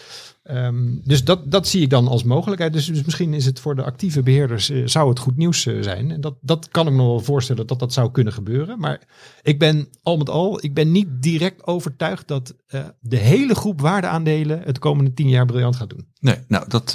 [0.42, 2.72] Ehm, dus dat, dat zie ik dan als mogelijkheid.
[2.72, 6.10] Dus, dus misschien is het voor de actieve beheerders eh, zou het goed nieuws zijn.
[6.10, 8.78] En dat, dat kan ik me wel voorstellen dat dat zou kunnen gebeuren.
[8.78, 9.00] Maar
[9.42, 12.54] ik ben al met al, ik ben niet direct overtuigd dat
[13.00, 16.06] de hele groep waardeaandelen het komende tien jaar briljant gaat doen.
[16.20, 16.94] Nee, nou dat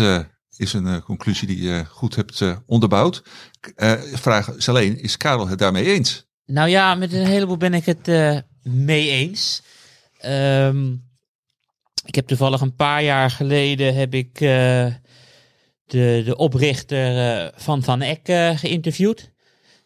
[0.62, 3.24] is een eh, conclusie die je goed hebt eh, onderbouwd.
[3.76, 6.26] Eh, vraag is alleen, is Karel het daarmee eens?
[6.46, 8.08] Nou ja, met een heleboel ben ik het
[8.64, 9.62] mee eens.
[10.20, 10.92] Ehm,
[12.06, 14.94] ik heb toevallig een paar jaar geleden heb ik de,
[16.26, 18.22] de oprichter van Van Eck
[18.56, 19.32] geïnterviewd.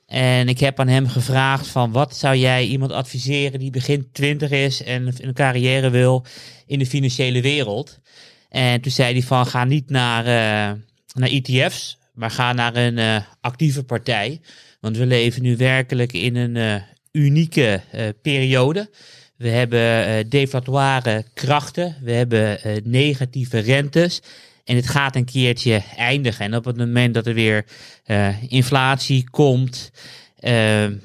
[0.06, 4.52] En ik heb aan hem gevraagd van wat zou jij iemand adviseren die begin twintig
[4.52, 6.26] is en een carrière wil
[6.66, 8.00] in de financiële wereld.
[8.56, 10.80] En toen zei hij van ga niet naar, eh,
[11.14, 14.42] naar ETF's, maar ga naar een eh, actieve partij.
[14.80, 16.82] Want we leven nu werkelijk in een eh,
[17.12, 17.82] unieke
[18.22, 18.90] periode.
[19.38, 24.22] We hebben deflatoire krachten, we hebben negatieve rentes.
[24.64, 26.46] En het gaat een keertje eindigen.
[26.46, 27.66] En op het moment dat er weer
[28.48, 29.92] inflatie komt,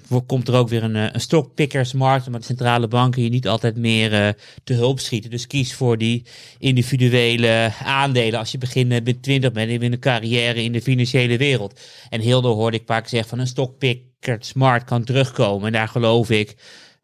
[0.09, 3.49] wo- komt er ook weer een, eh, een stokpikkersmarkt, omdat de centrale banken je niet
[3.49, 4.29] altijd meer eh,
[4.65, 5.31] te hulp schieten.
[5.31, 6.27] Dus kies voor die
[6.59, 11.37] individuele aandelen als je begint met 20 bent en in een carrière in de financiële
[11.37, 11.81] wereld.
[12.09, 15.67] En Hilde hoorde ik vaak zeggen van een stokpikkersmarkt kan terugkomen.
[15.67, 16.57] En daar geloof ik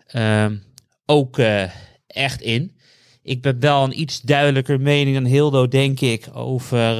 [0.06, 0.56] ehm,
[1.06, 1.38] ook
[2.06, 2.76] echt in.
[3.22, 6.96] Ik ben wel een iets duidelijker mening dan Hildo, denk ik, over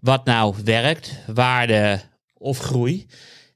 [0.00, 2.00] wat nou werkt, waarde
[2.42, 3.06] of groei.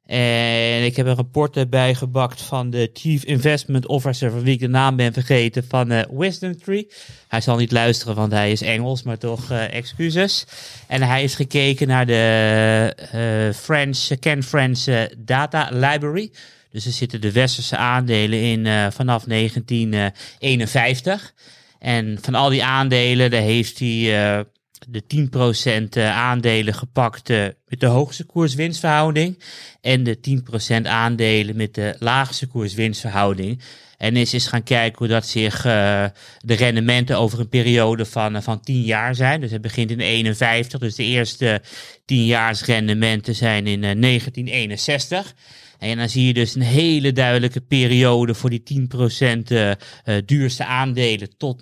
[0.06, 4.60] En ik heb een rapport erbij gebakt van de Chief Investment Officer, van wie ik
[4.60, 6.90] de naam ben vergeten, van eh, Wisdom Tree.
[7.28, 10.46] Hij zal niet luisteren, want hij is Engels, maar toch eh, excuses.
[10.86, 14.84] En hij heeft gekeken naar de eh French, Ken French
[15.18, 16.30] Data Library.
[16.70, 21.32] Dus er zitten de westerse aandelen in vanaf 1951.
[21.78, 24.46] En van al die aandelen, daar heeft hij
[24.86, 29.38] de 10% eh, aandelen gepakt eh, met de hoogste koers-winstverhouding.
[29.80, 30.18] En de
[30.82, 33.60] 10% aandelen met de laagste koers-winstverhouding.
[33.96, 36.04] En is eens gaan kijken hoe dat zich eh,
[36.38, 39.40] de rendementen over een periode van, van 10 jaar zijn.
[39.40, 41.62] Dus het begint in 51, dus de eerste
[42.04, 45.34] 10 jaars rendementen zijn in eh, 1961.
[45.78, 49.76] En dan zie je dus een hele duidelijke periode voor die 10% eh, eh,
[50.24, 51.60] duurste aandelen tot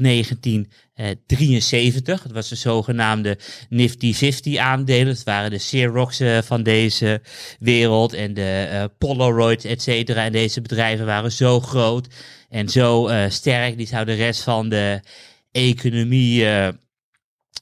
[0.94, 2.22] 1973.
[2.22, 3.38] Dat was de zogenaamde
[3.68, 5.14] Nifty 50 aandelen.
[5.14, 7.22] Dat waren de Xerox eh, van deze
[7.58, 10.24] wereld en de eh, Polaroid, et cetera.
[10.24, 12.08] En deze bedrijven waren zo groot
[12.48, 13.76] en zo eh, sterk.
[13.76, 15.00] Die zouden de rest van de
[15.52, 16.68] economie eh,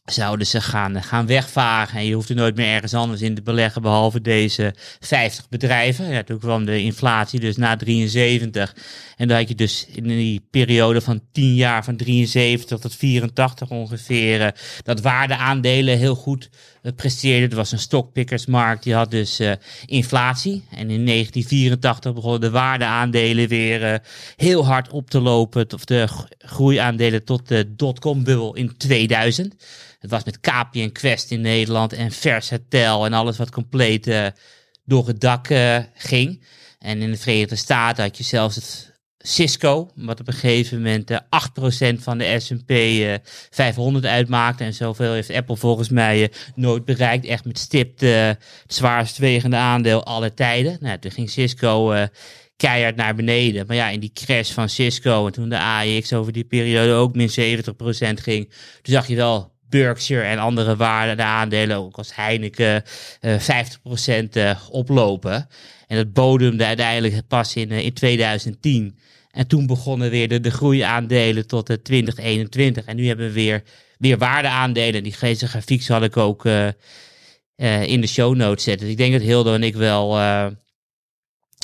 [0.05, 1.99] zouden ze gaan, gaan wegvagen.
[1.99, 6.09] En je hoeft er nooit meer ergens anders in te beleggen behalve deze 50 bedrijven.
[6.09, 8.76] Ja, toen kwam de inflatie dus na 73.
[9.23, 13.70] En dan had je dus in die periode van 10 jaar, van 73 tot 84
[13.70, 14.49] ongeveer, eh,
[14.83, 16.51] dat waardeaandelen heel goed
[16.83, 17.43] eh, presteerden.
[17.43, 19.53] Het was een stokpikkersmarkt, die had dus eh,
[19.87, 20.64] inflatie.
[20.70, 24.03] En in 1984 begonnen de waardeaandelen weer
[24.37, 25.73] heel hard op te lopen.
[25.75, 29.55] Of de gro- groeiaandelen tot de dotcom-bubbel in 2000.
[29.99, 34.33] Het was met KPN Quest in Nederland en Versatel en alles wat compleet
[34.85, 35.49] door het dak
[35.95, 36.45] ging.
[36.79, 38.91] En in de Verenigde Staten had je zelfs het
[39.23, 41.18] Cisco, wat op een gegeven moment eh,
[41.95, 43.14] 8% van de S&P eh,
[43.51, 44.64] 500 uitmaakte.
[44.64, 47.27] En zoveel heeft Apple volgens mij eh, nooit bereikt.
[47.27, 50.77] Echt met stipt eh, het zwaarst wegende aandeel aller tijden.
[50.81, 52.07] Nou, toen ging Cisco eh,
[52.57, 53.66] keihard naar beneden.
[53.66, 57.14] Maar ja, in die crash van Cisco en toen de AEX over die periode ook
[57.14, 57.33] min 70%
[58.23, 58.45] ging.
[58.83, 62.83] Toen zag je wel Berkshire en andere waarden, de aandelen, ook als Heineken,
[63.20, 65.49] eh 50% eh, oplopen.
[65.87, 68.99] En dat bodemde uiteindelijk pas in, eh, in 2010.
[69.31, 72.85] En toen begonnen weer de, de groeiaandelen tot eh, 2021.
[72.85, 73.62] En nu hebben we weer,
[73.99, 75.03] weer waardeaandelen.
[75.03, 76.68] Die deze grafiek zal ik ook eh,
[77.57, 78.83] eh, in de show notes zetten.
[78.83, 80.47] Dus ik denk dat Hildo en ik wel eh,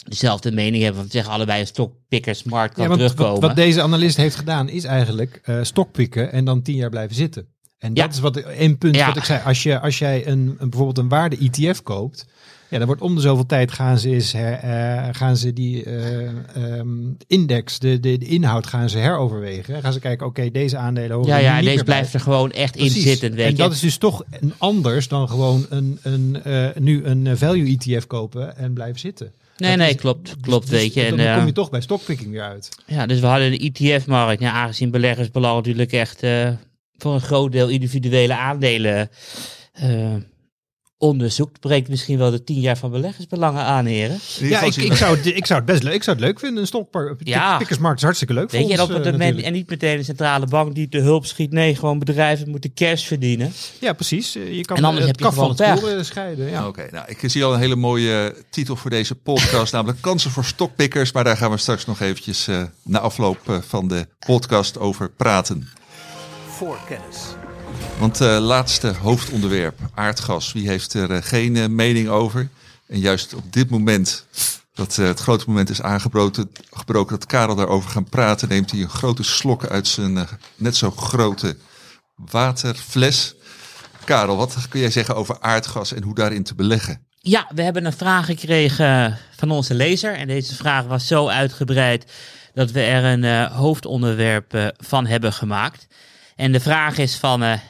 [0.08, 1.00] dezelfde mening hebben.
[1.00, 3.32] Want we zeggen allebei een stokpikkersmarkt kan Ja, want terugkomen.
[3.32, 7.16] wat, wat deze analist heeft gedaan is eigenlijk eh stokpikken en dan tien jaar blijven
[7.16, 7.48] zitten.
[7.78, 8.10] En dat Ja.
[8.10, 9.06] is wat een punt Ja.
[9.06, 9.40] wat ik zei.
[9.44, 12.26] Als, je, als jij een, een, bijvoorbeeld een waarde ETF koopt,
[12.70, 16.28] ja, dan wordt om de zoveel tijd gaan ze, her- eh, gaan ze die eh,
[16.54, 16.88] ehm,
[17.26, 19.82] index, de, de, de inhoud gaan ze heroverwegen.
[19.82, 21.84] Gaan ze kijken, oké, deze aandelen horen ja, ja, deze bij.
[21.84, 23.30] blijft er gewoon echt in zitten.
[23.34, 23.56] Weet En je.
[23.56, 28.06] dat is dus toch een anders dan gewoon een, een, eh, nu een value ETF
[28.06, 29.32] kopen en blijven zitten.
[29.56, 31.02] nee, dat nee, is- klopt, klopt, Dus weet je.
[31.04, 32.68] En, dan kom je toch bij stockpicking weer uit.
[32.86, 34.40] Ja, dus we hadden de ETF-markt.
[34.40, 36.22] Ja, aangezien beleggersbelang natuurlijk echt
[36.98, 39.10] voor een groot deel individuele aandelen
[39.72, 40.14] eh,
[40.98, 44.18] onderzoekt, breekt misschien wel de tien jaar van beleggersbelangen aan, heren.
[44.38, 46.60] Ja, ik, ik, zou het, ik zou het best leuk, ik zou het leuk vinden.
[46.60, 47.20] Een stokpark.
[47.24, 47.56] Ja.
[47.56, 49.46] Pikkersmarkt is hartstikke leuk voor Weet je, en, op het eh, moment, natuurlijk.
[49.46, 51.52] en niet meteen een centrale bank die te hulp schiet.
[51.52, 53.52] Nee, gewoon bedrijven moeten cash verdienen.
[53.80, 54.36] Ja, precies.
[54.36, 56.50] Eh, Je kan En anders het heb je kaf van het scheiden.
[56.50, 56.66] Ja.
[56.66, 60.44] Oké, nou, ik zie al een hele mooie titel voor deze podcast, namelijk Kansen voor
[60.44, 61.12] Stokpikkers.
[61.12, 65.68] Maar daar gaan we straks nog eventjes eh, na afloop van de podcast over praten.
[66.58, 67.18] Voorkennis.
[67.98, 70.52] Want eh laatste hoofdonderwerp, aardgas.
[70.52, 72.48] Wie heeft er eh, geen eh, mening over?
[72.86, 74.26] En juist op dit moment,
[74.74, 78.80] dat eh, het grote moment is aangebroken, gebroken dat Karel daarover gaan praten, neemt hij
[78.80, 81.56] een grote slok uit zijn net zo grote
[82.14, 83.34] waterfles.
[84.04, 87.06] Karel, wat kun jij zeggen over aardgas en hoe daarin te beleggen?
[87.20, 90.14] Ja, we hebben een vraag gekregen van onze lezer.
[90.14, 92.12] En deze vraag was zo uitgebreid
[92.54, 95.86] dat we er een eh, hoofdonderwerp van hebben gemaakt.
[96.38, 97.60] En de vraag is van, eh,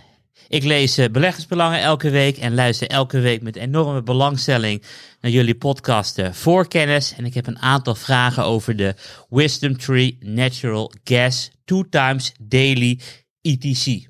[0.49, 4.83] ik lees eh, beleggersbelangen elke week en luister elke week met enorme belangstelling
[5.21, 7.15] naar jullie podcast eh, Voorkennis.
[7.17, 8.95] En ik heb een aantal vragen over de
[9.29, 13.01] Wisdom Tree Natural Gas Two Times Daily
[13.41, 14.09] ETC.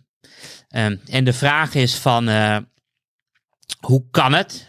[0.68, 2.28] Ehm, en de vraag is van,
[3.80, 4.66] hoe kan het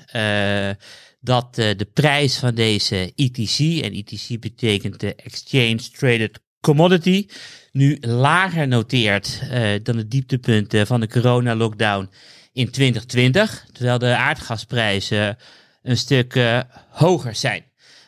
[1.20, 7.28] dat de prijs van deze ETC, en ETC betekent de Exchange Traded Commodity,
[7.72, 12.10] nu lager noteert eh, dan het dieptepunt eh, van de corona-lockdown
[12.54, 15.38] in 2020, terwijl de aardgasprijzen
[15.82, 17.64] een stuk eh, hoger zijn.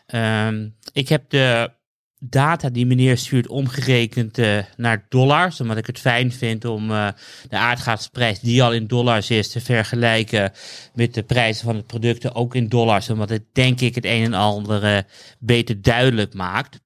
[0.05, 1.71] Ehm, ik heb de
[2.19, 4.37] data die meneer stuurt omgerekend
[4.77, 9.49] naar dollars, omdat ik het fijn vind om de aardgasprijs die al in dollars is
[9.49, 10.51] te vergelijken
[10.93, 14.23] met de prijzen van de producten ook in dollars, omdat het denk ik het een
[14.23, 15.05] en ander
[15.39, 16.79] beter duidelijk maakt.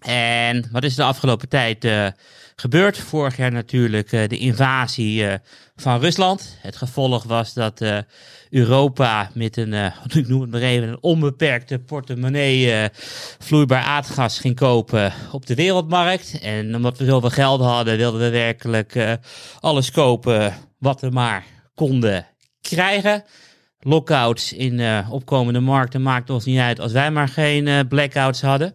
[0.00, 2.06] En wat is de afgelopen tijd eh,
[2.56, 2.98] gebeurd?
[2.98, 5.38] Vorig jaar natuurlijk eh, de invasie eh,
[5.76, 6.56] van Rusland.
[6.60, 7.82] Het gevolg was dat
[8.50, 9.72] Europa met een,
[10.14, 12.88] ik noem het maar even, een onbeperkte portemonnee
[13.38, 16.38] vloeibaar aardgas ging kopen op de wereldmarkt.
[16.40, 19.18] En omdat we zoveel geld hadden, wilden we werkelijk
[19.60, 21.44] alles kopen wat we maar
[21.74, 22.26] konden
[22.60, 23.24] krijgen.
[23.80, 28.74] Lockouts in eh, opkomende markten maakten ons niet uit als wij maar geen blackouts hadden.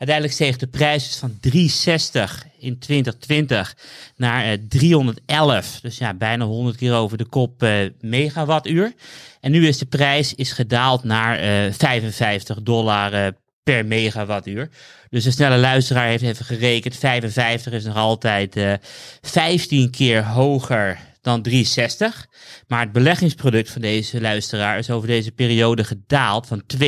[0.00, 3.76] Uiteindelijk steeg de prijs dus van 360 in 2020
[4.16, 5.80] naar eh, 311.
[5.80, 8.92] Dus ja, bijna 100 keer over de kop eh, megawattuur.
[9.40, 13.26] En nu is de prijs is gedaald naar eh 55 dollar eh,
[13.62, 14.68] per megawattuur.
[15.10, 16.96] Dus de snelle luisteraar heeft even gerekend.
[16.96, 18.72] 55 is nog altijd eh
[19.20, 22.26] 15 keer hoger dan 360.
[22.66, 26.84] Maar het beleggingsproduct van deze luisteraar is over deze periode gedaald van 2,74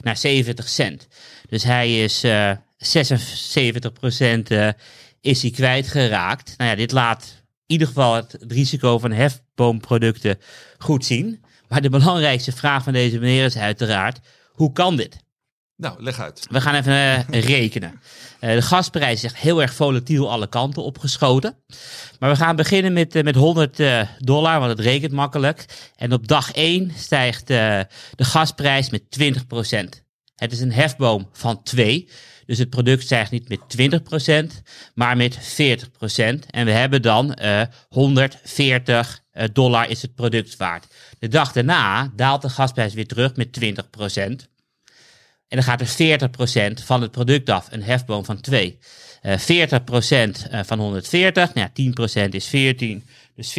[0.00, 1.06] naar 70 cent.
[1.48, 4.68] Dus hij is eh 76% eh,
[5.20, 6.54] is hij kwijtgeraakt.
[6.56, 10.38] Nou ja, dit laat in ieder geval het risico van hefboomproducten
[10.78, 11.44] goed zien.
[11.68, 14.20] Maar de belangrijkste vraag van deze meneer is uiteraard,
[14.52, 15.24] hoe kan dit?
[15.76, 16.46] Nou, leg uit.
[16.50, 18.00] We gaan even eh, rekenen.
[18.40, 21.56] Eh, de gasprijs is echt heel erg volatiel alle kanten opgeschoten.
[22.18, 25.64] Maar we gaan beginnen met, eh, met 100 eh, dollar, want het rekent makkelijk.
[25.96, 30.04] En op dag 1 stijgt de gasprijs met 20%.
[30.34, 32.08] Het is een hefboom van 2.
[32.46, 34.62] Dus het product stijgt niet met 20%,
[34.94, 36.46] maar met 40%.
[36.50, 40.86] En we hebben dan eh 140 eh, dollar is het product waard.
[41.18, 44.48] De dag daarna daalt de gasprijs weer terug met 20%.
[45.48, 46.28] En dan gaat er
[46.80, 48.78] 40% van het product af, een hefboom van 2.
[49.20, 49.42] Eh 40%
[50.50, 53.52] eh, van 140, nou ja, 10% is 14, dus 40%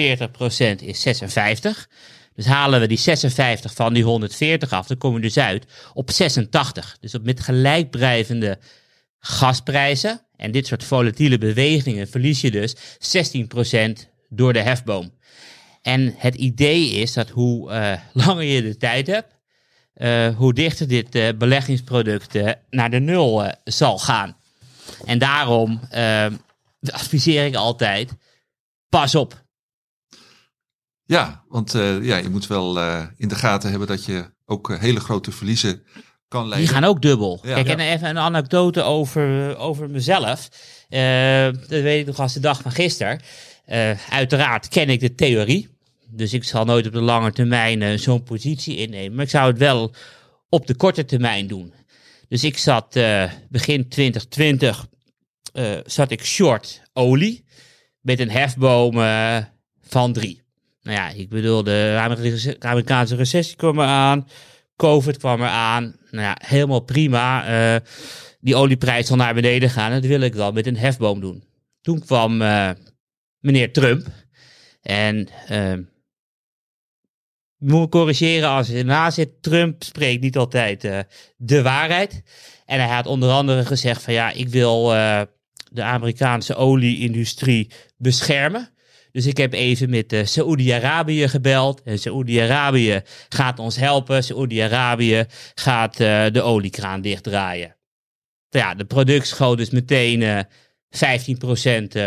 [0.84, 1.90] is 56.
[2.36, 6.12] Dus halen we die 56 van die 140 af, dan komen we dus uit op
[6.12, 6.98] 86.
[7.00, 8.58] Dus op met gelijkblijvende
[9.20, 12.80] gasprijzen en dit soort volatiele bewegingen verlies je dus 16%
[14.30, 15.12] door de hefboom.
[15.82, 19.37] En het idee is dat hoe eh, langer je de tijd hebt,
[19.98, 24.38] eh, hoe dichter dit eh, beleggingsproduct eh, naar de nul zal gaan.
[25.06, 25.80] En daarom
[26.92, 28.12] adviseer ik altijd,
[28.90, 29.46] pas op.
[31.04, 31.72] Ja, want
[32.02, 32.80] ja, je moet wel
[33.18, 35.84] in de gaten hebben dat je ook hele grote verliezen
[36.28, 36.74] kan Die leiden.
[36.74, 37.40] gaan ook dubbel.
[37.44, 37.54] Ja.
[37.54, 37.74] Kijk, Ja.
[37.74, 40.50] en even een anekdote over, over mezelf.
[40.90, 43.22] Dat weet ik nog als de dag van gisteren.
[44.10, 45.77] Uiteraard ken ik de theorie.
[46.10, 49.16] Dus ik zal nooit op de lange termijn eh, zo'n positie innemen.
[49.16, 49.94] Maar ik zou het wel
[50.50, 51.74] op de korte termijn doen.
[52.28, 54.88] Dus ik zat eh, begin 2020
[55.54, 57.46] eh, zat ik short olie
[58.02, 58.94] met een hefboom
[59.82, 60.42] van drie.
[60.82, 64.28] Nou ja, ik bedoel, de Amerikaanse- recessie kwam eraan.
[64.76, 65.96] COVID kwam eraan.
[66.12, 67.82] Nou ja, helemaal prima.
[68.40, 69.92] Die olieprijs zal naar beneden gaan.
[69.92, 71.44] Dat wil ik dan met een hefboom doen.
[71.82, 72.38] Toen kwam
[73.40, 74.08] meneer Trump.
[74.82, 75.28] En
[77.58, 79.42] moet corrigeren als je ernaast zit.
[79.42, 81.00] Trump spreekt niet altijd eh,
[81.38, 82.22] de waarheid.
[82.66, 85.22] En hij had onder andere gezegd van ja, ik wil eh,
[85.72, 88.70] de Amerikaanse olieindustrie beschermen.
[89.12, 91.82] Dus ik heb even met uh, Saoedi-Arabië gebeld.
[91.84, 94.24] En Saoedi-Arabië gaat ons helpen.
[94.24, 97.76] Saoedi-Arabië gaat uh, de oliekraan dichtdraaien.
[98.50, 100.40] Ja, de product schoot dus meteen uh,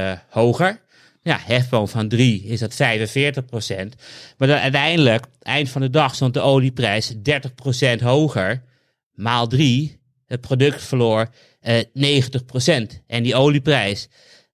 [0.09, 0.80] 15% hoger.
[1.23, 2.77] Ja, hefboom van 3 is dat 45%.
[4.37, 7.14] Maar dan uiteindelijk, eind van de dag, stond de olieprijs
[7.99, 8.62] 30% hoger.
[9.14, 11.29] Maal 3, het product verloor
[11.62, 13.03] uh, 90%.
[13.07, 14.09] En die olieprijs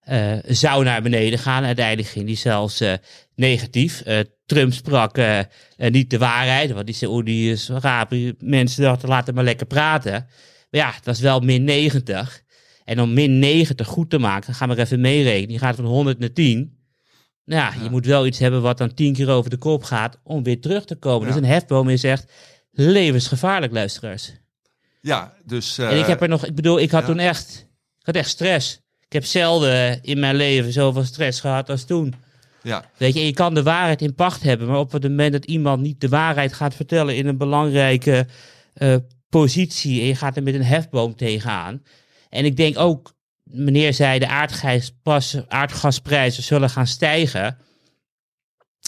[0.09, 1.65] uh, zou naar beneden gaan.
[1.65, 2.93] Uiteindelijk ging die zelfs uh,
[3.35, 4.03] negatief.
[4.07, 5.19] Uh, Trump sprak
[5.77, 10.13] niet de waarheid, want die Saoedi-Arabië mensen dachten laten maar lekker praten.
[10.71, 12.43] Maar ja, dat is wel min 90.
[12.87, 15.49] En om min 90 goed te maken, gaan we er even meerekenen.
[15.49, 16.79] Die gaat van 100 naar 10.
[17.45, 19.85] Nou ja, ja, je moet wel iets hebben wat dan 10 keer over de kop
[19.85, 21.29] gaat om weer terug te komen.
[21.29, 21.35] Ja.
[21.35, 22.33] Dus een hefboom is echt
[22.73, 24.33] levensgevaarlijk, luisteraars.
[25.01, 25.79] Ja, dus...
[25.79, 27.07] en ik heb er nog, ik bedoel, ik had ja.
[27.07, 27.67] toen echt,
[27.99, 28.81] ik had echt stress.
[29.01, 32.15] Ik heb zelden in mijn leven zoveel stress gehad als toen.
[32.63, 32.85] Ja.
[32.97, 35.83] Weet je, je kan de waarheid in pacht hebben, maar op het moment dat iemand
[35.83, 38.27] niet de waarheid gaat vertellen in een belangrijke
[38.75, 38.97] uh,
[39.29, 41.83] positie en je gaat er met een hefboom tegenaan.
[42.29, 44.29] En ik denk ook, meneer zei, de
[45.49, 47.59] aardgasprijzen zullen gaan stijgen.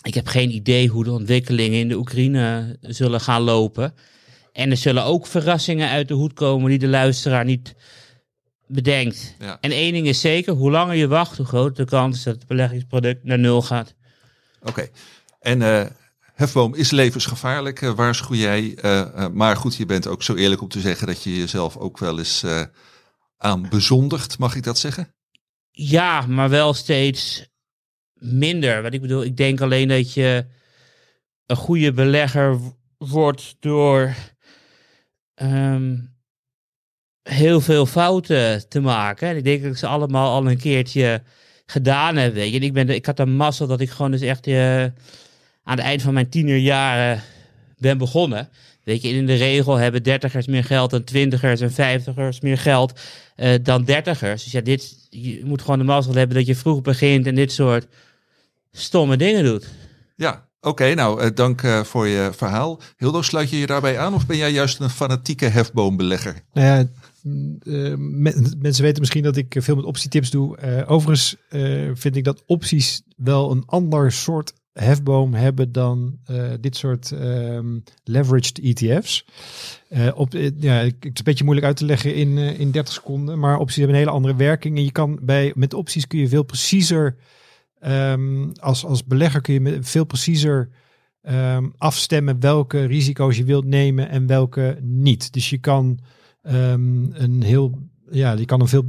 [0.03, 3.95] Ik heb geen idee hoe de ontwikkelingen in de Oekraïne zullen gaan lopen.
[4.53, 7.75] En er zullen ook verrassingen uit de hoed komen die de luisteraar niet
[8.67, 9.35] bedenkt.
[9.39, 9.59] Ja.
[9.61, 12.35] En één ding is zeker, hoe langer je wacht, hoe groter de kans is dat
[12.35, 13.95] het beleggingsproduct naar nul gaat.
[14.61, 14.71] Oké.
[14.71, 14.91] Okay.
[15.41, 15.85] En uh,
[16.35, 18.79] hefboom is levensgevaarlijk, uh, waarschuw jij.
[18.85, 21.99] Uh, maar goed, je bent ook zo eerlijk om te zeggen dat je jezelf ook
[21.99, 22.45] wel eens
[23.39, 25.15] aan bezondigt, mag ik dat zeggen?
[25.71, 27.49] Ja, maar wel steeds
[28.15, 28.83] minder.
[28.83, 30.47] Wat ik bedoel, ik denk alleen dat je
[31.47, 32.61] een goede belegger
[32.99, 34.15] wordt door
[35.43, 36.17] um,
[37.23, 39.29] heel veel fouten te maken.
[39.29, 41.23] En ik denk dat ik ze allemaal al een keertje
[41.67, 42.35] gedaan heb.
[42.35, 42.59] Weet je.
[42.59, 44.83] Ik, ben, ik had een mazzel dat ik gewoon dus echt uh,
[45.63, 47.23] aan het eind van mijn tienerjaren
[47.77, 48.49] ben begonnen.
[48.89, 53.01] Weet je, in de regel hebben dertigers meer geld dan twintigers en vijftigers meer geld
[53.37, 54.43] uh, dan dertigers.
[54.43, 57.53] Dus ja, dit, je moet gewoon de mazzel hebben dat je vroeg begint en dit
[57.53, 57.87] soort
[58.73, 59.69] stomme dingen doet.
[60.17, 60.69] Ja, oké.
[60.69, 62.81] Okay, nou, uh, dank uh, voor je verhaal.
[62.97, 66.43] Hildo, sluit je je daarbij aan of ben jij juist een fanatieke hefboombelegger?
[66.53, 66.87] Nou ja,
[67.63, 67.95] uh,
[68.59, 70.59] mensen weten misschien dat ik veel met optietips doe.
[70.65, 76.51] Uh, overigens uh, vind ik dat opties wel een ander soort hefboom hebben dan uh,
[76.61, 79.25] dit soort um, leveraged ETF's.
[79.91, 83.39] Uh, op, ja, het is een beetje moeilijk uit te leggen in, in 30 seconden,
[83.39, 84.77] maar opties hebben een hele andere werking.
[84.77, 87.17] En je kan bij, met opties kun je veel preciezer,
[87.87, 90.69] um, als, als belegger kun je veel preciezer
[91.23, 95.33] um, afstemmen welke risico's je wilt nemen en welke niet.
[95.33, 95.99] Dus je kan
[96.43, 98.85] een heel ja, je kan een veel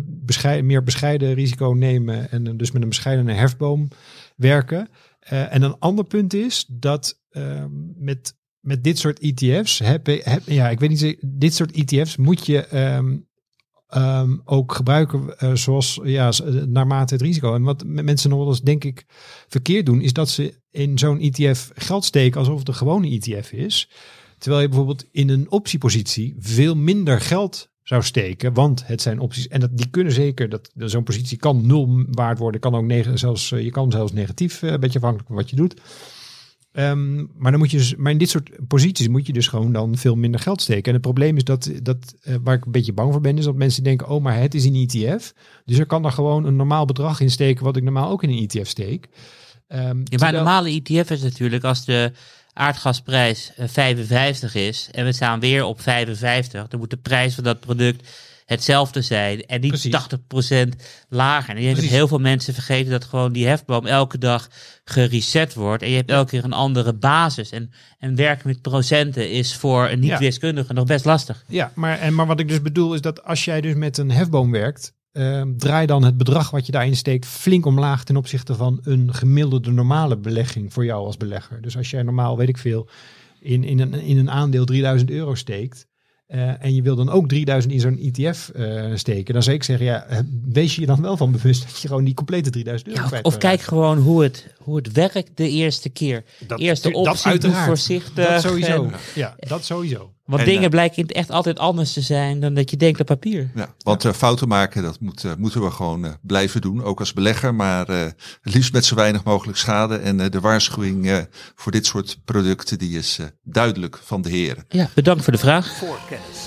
[0.62, 3.88] meer bescheiden risico nemen en dus met een bescheidene hefboom
[4.36, 4.88] werken.
[5.34, 7.66] Uh, en een ander punt is dat uh,
[7.96, 12.46] met, met dit soort ETF's, heb, heb, ja, ik weet niet, dit soort ETF's moet
[12.46, 13.28] je um,
[13.96, 16.32] um, ook gebruiken uh, zoals, ja,
[16.68, 17.56] naarmate het risico.
[17.56, 19.06] En wat mensen nog wel eens, denk ik,
[19.48, 23.52] verkeerd doen, is dat ze in zo'n ETF geld steken alsof het een gewone ETF
[23.52, 23.90] is.
[24.38, 29.48] Terwijl je bijvoorbeeld in een optiepositie veel minder geld zou steken, want het zijn opties
[29.48, 33.20] en dat, die kunnen zeker, dat zo'n positie kan nul waard worden, kan ook negen,
[33.20, 35.82] zelfs, je kan zelfs negatief, een beetje afhankelijk van wat je doet.
[36.72, 39.72] Um, maar, dan moet je dus, maar in dit soort posities moet je dus gewoon
[39.72, 40.84] dan veel minder geld steken.
[40.84, 43.44] En het probleem is dat, dat uh, waar ik een beetje bang voor ben, is
[43.44, 45.34] dat mensen denken, oh, maar het is een ETF.
[45.66, 48.30] Dus er kan daar gewoon een normaal bedrag in steken, wat ik normaal ook in
[48.30, 49.08] een ETF steek.
[49.68, 50.34] Um, ja, maar terwijl...
[50.34, 52.12] normale ETF is natuurlijk als de
[52.54, 57.60] aardgasprijs 55 is en we staan weer op 55, dan moet de prijs van dat
[57.60, 58.08] product
[58.50, 60.08] hetzelfde zijn en niet Precies.
[60.54, 60.70] 80%
[61.10, 61.56] lager.
[61.56, 64.50] En je hebt heel veel mensen vergeten dat gewoon die hefboom elke dag
[64.84, 67.50] gereset wordt en je hebt elke keer een andere basis.
[67.50, 70.74] En, en werken met procenten is voor een niet-wiskundige ja.
[70.74, 71.44] nog best lastig.
[71.48, 74.12] Ja, maar, en, maar wat ik dus bedoel is dat als jij dus met een
[74.12, 78.56] hefboom werkt, Uh, draai dan het bedrag wat je daarin steekt flink omlaag ten opzichte
[78.56, 81.62] van een gemiddelde normale belegging voor jou als belegger.
[81.62, 82.90] Dus als jij normaal, weet ik veel,
[83.40, 85.88] in, in, een, in een aandeel 3000 euro steekt
[86.28, 89.64] uh, en je wil dan ook 3000 in zo'n ETF uh, steken, dan zou ik
[89.64, 90.06] zeggen, ja,
[90.46, 93.18] wees je je dan wel van bewust dat je gewoon die complete 3000 euro ja,
[93.18, 96.24] Of, of kijk gewoon hoe het, hoe het werkt de eerste keer.
[96.48, 98.28] Dat, Eerste optie, dat voorzichtig.
[98.28, 98.84] Dat sowieso.
[98.84, 100.14] En, ja, dat sowieso.
[100.26, 103.06] Want En, dingen eh, blijken echt altijd anders te zijn dan dat je denkt op
[103.06, 103.52] papier.
[103.56, 107.14] Ja, want eh, fouten maken, dat moet, eh, moeten we gewoon blijven doen, ook als
[107.14, 107.56] belegger.
[107.56, 108.00] Maar eh,
[108.42, 109.98] het liefst met zo weinig mogelijk schade.
[109.98, 111.18] En eh, de waarschuwing eh,
[111.56, 114.66] voor dit soort producten, die is eh, duidelijk van de heren.
[114.68, 115.78] Ja, bedankt voor de vraag.
[115.78, 116.38] Voorkennis.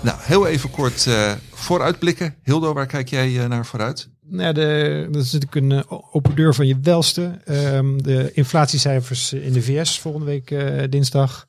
[0.00, 2.36] Nou, heel even kort eh, vooruitblikken.
[2.42, 4.08] Hildo, waar kijk jij naar vooruit?
[4.28, 7.38] Nou, de, dat is natuurlijk een eh, open deur van je welste.
[7.44, 11.46] Ehm, de inflatiecijfers in de VS volgende week eh, dinsdag.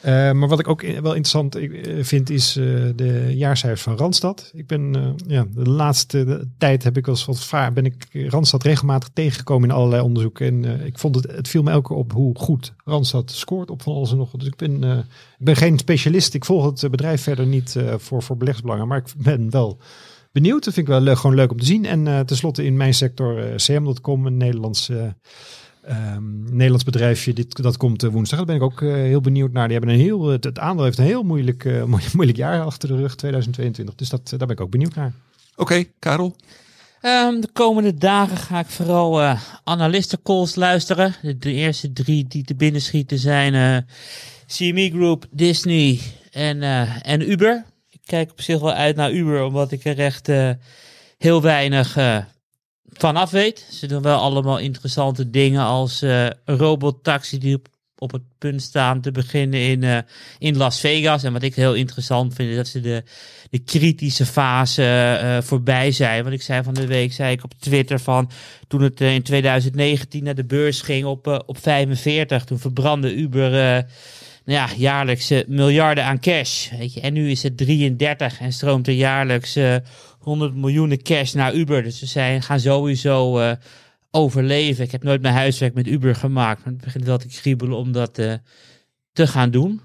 [0.00, 2.52] Eh, maar wat ik ook wel interessant eh, vind is
[2.96, 4.50] de jaarcijfers van Randstad.
[4.54, 9.08] Ik ben ja, de laatste tijd heb ik eens wat vaar, ben ik Randstad regelmatig
[9.12, 10.46] tegengekomen in allerlei onderzoeken.
[10.46, 13.82] En ik vond het, het viel me elke keer op hoe goed Randstad scoort op
[13.82, 14.30] van alles en nog.
[14.32, 14.40] wat.
[14.40, 14.82] Dus ik ben,
[15.38, 16.34] ik ben geen specialist.
[16.34, 18.88] Ik volg het bedrijf verder niet voor, voor beleggsbelangen.
[18.88, 19.78] Maar ik ben wel
[20.34, 20.64] benieuwd.
[20.64, 21.84] Dat vind ik wel leuk, gewoon leuk om te zien.
[21.84, 25.06] En eh tenslotte in mijn sector eh, cm.com, een Nederlands, eh,
[25.84, 27.32] ehm, Nederlands bedrijfje.
[27.32, 28.38] Dit, dat komt woensdag.
[28.38, 29.68] Daar ben ik ook eh, heel benieuwd naar.
[29.68, 32.60] Die hebben een heel, het, het aandeel heeft een heel moeilijk, eh, moeilijk, moeilijk jaar
[32.60, 33.94] achter de rug, 2022.
[33.94, 35.12] Dus dat, daar ben ik ook benieuwd naar.
[35.56, 36.36] Oké, Karel.
[37.00, 41.14] Ehm, de komende dagen ga ik vooral eh analistencalls luisteren.
[41.22, 43.76] De, de eerste drie die te binnen schieten zijn eh,
[44.46, 47.64] CME Group, Disney en, eh, en Uber.
[48.04, 50.50] Kijk op zich wel uit naar Uber, omdat ik er echt eh,
[51.18, 52.18] heel weinig eh,
[52.84, 53.66] van af weet.
[53.70, 57.62] Ze doen wel allemaal interessante dingen als eh, een robottaxi die
[57.98, 59.98] op, het punt staan te beginnen in, eh,
[60.38, 61.22] in Las Vegas.
[61.22, 63.02] En wat ik heel interessant vind, is dat ze de,
[63.50, 66.22] de kritische fase eh, voorbij zijn.
[66.22, 68.30] Want ik zei van de week, zei ik op Twitter van,
[68.68, 73.14] toen het eh, in 2019 naar de beurs ging op, eh, op 45, toen verbrandde
[73.14, 73.82] Uber eh,
[74.44, 76.70] ja, jaarlijks eh, miljarden aan cash.
[76.70, 77.00] Weet je.
[77.00, 79.76] En nu is het 33 en stroomt er jaarlijks eh
[80.18, 81.82] 100 miljoenen cash naar Uber.
[81.82, 83.52] Dus ze zijn, gaan sowieso eh,
[84.10, 84.84] overleven.
[84.84, 86.64] Ik heb nooit mijn huiswerk met Uber gemaakt.
[86.64, 88.34] Maar het begint wel te kriebelen om dat eh,
[89.12, 89.80] te gaan doen.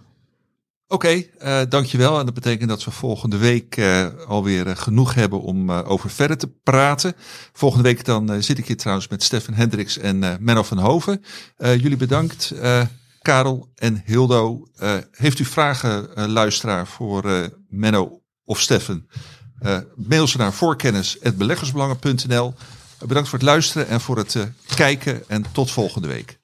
[0.92, 2.20] Oké, eh, dankjewel.
[2.20, 6.10] En dat betekent dat we volgende week eh, alweer eh, genoeg hebben om eh, over
[6.10, 7.14] verder te praten.
[7.54, 10.78] Volgende week dan eh, zit ik hier trouwens met Stefan Hendricks en eh, Menno van
[10.78, 11.24] Hoven.
[11.58, 12.82] Eh, jullie bedankt, eh,
[13.22, 14.68] Karel en Hildo.
[14.76, 19.08] Eh, heeft u vragen, eh, luisteraar, voor eh, Menno of Stefan?
[19.60, 22.54] Eh, mail ze naar voorkennis.beleggersbelangen.nl.
[23.06, 24.38] bedankt voor het luisteren en voor het
[24.76, 26.40] kijken en tot volgende week.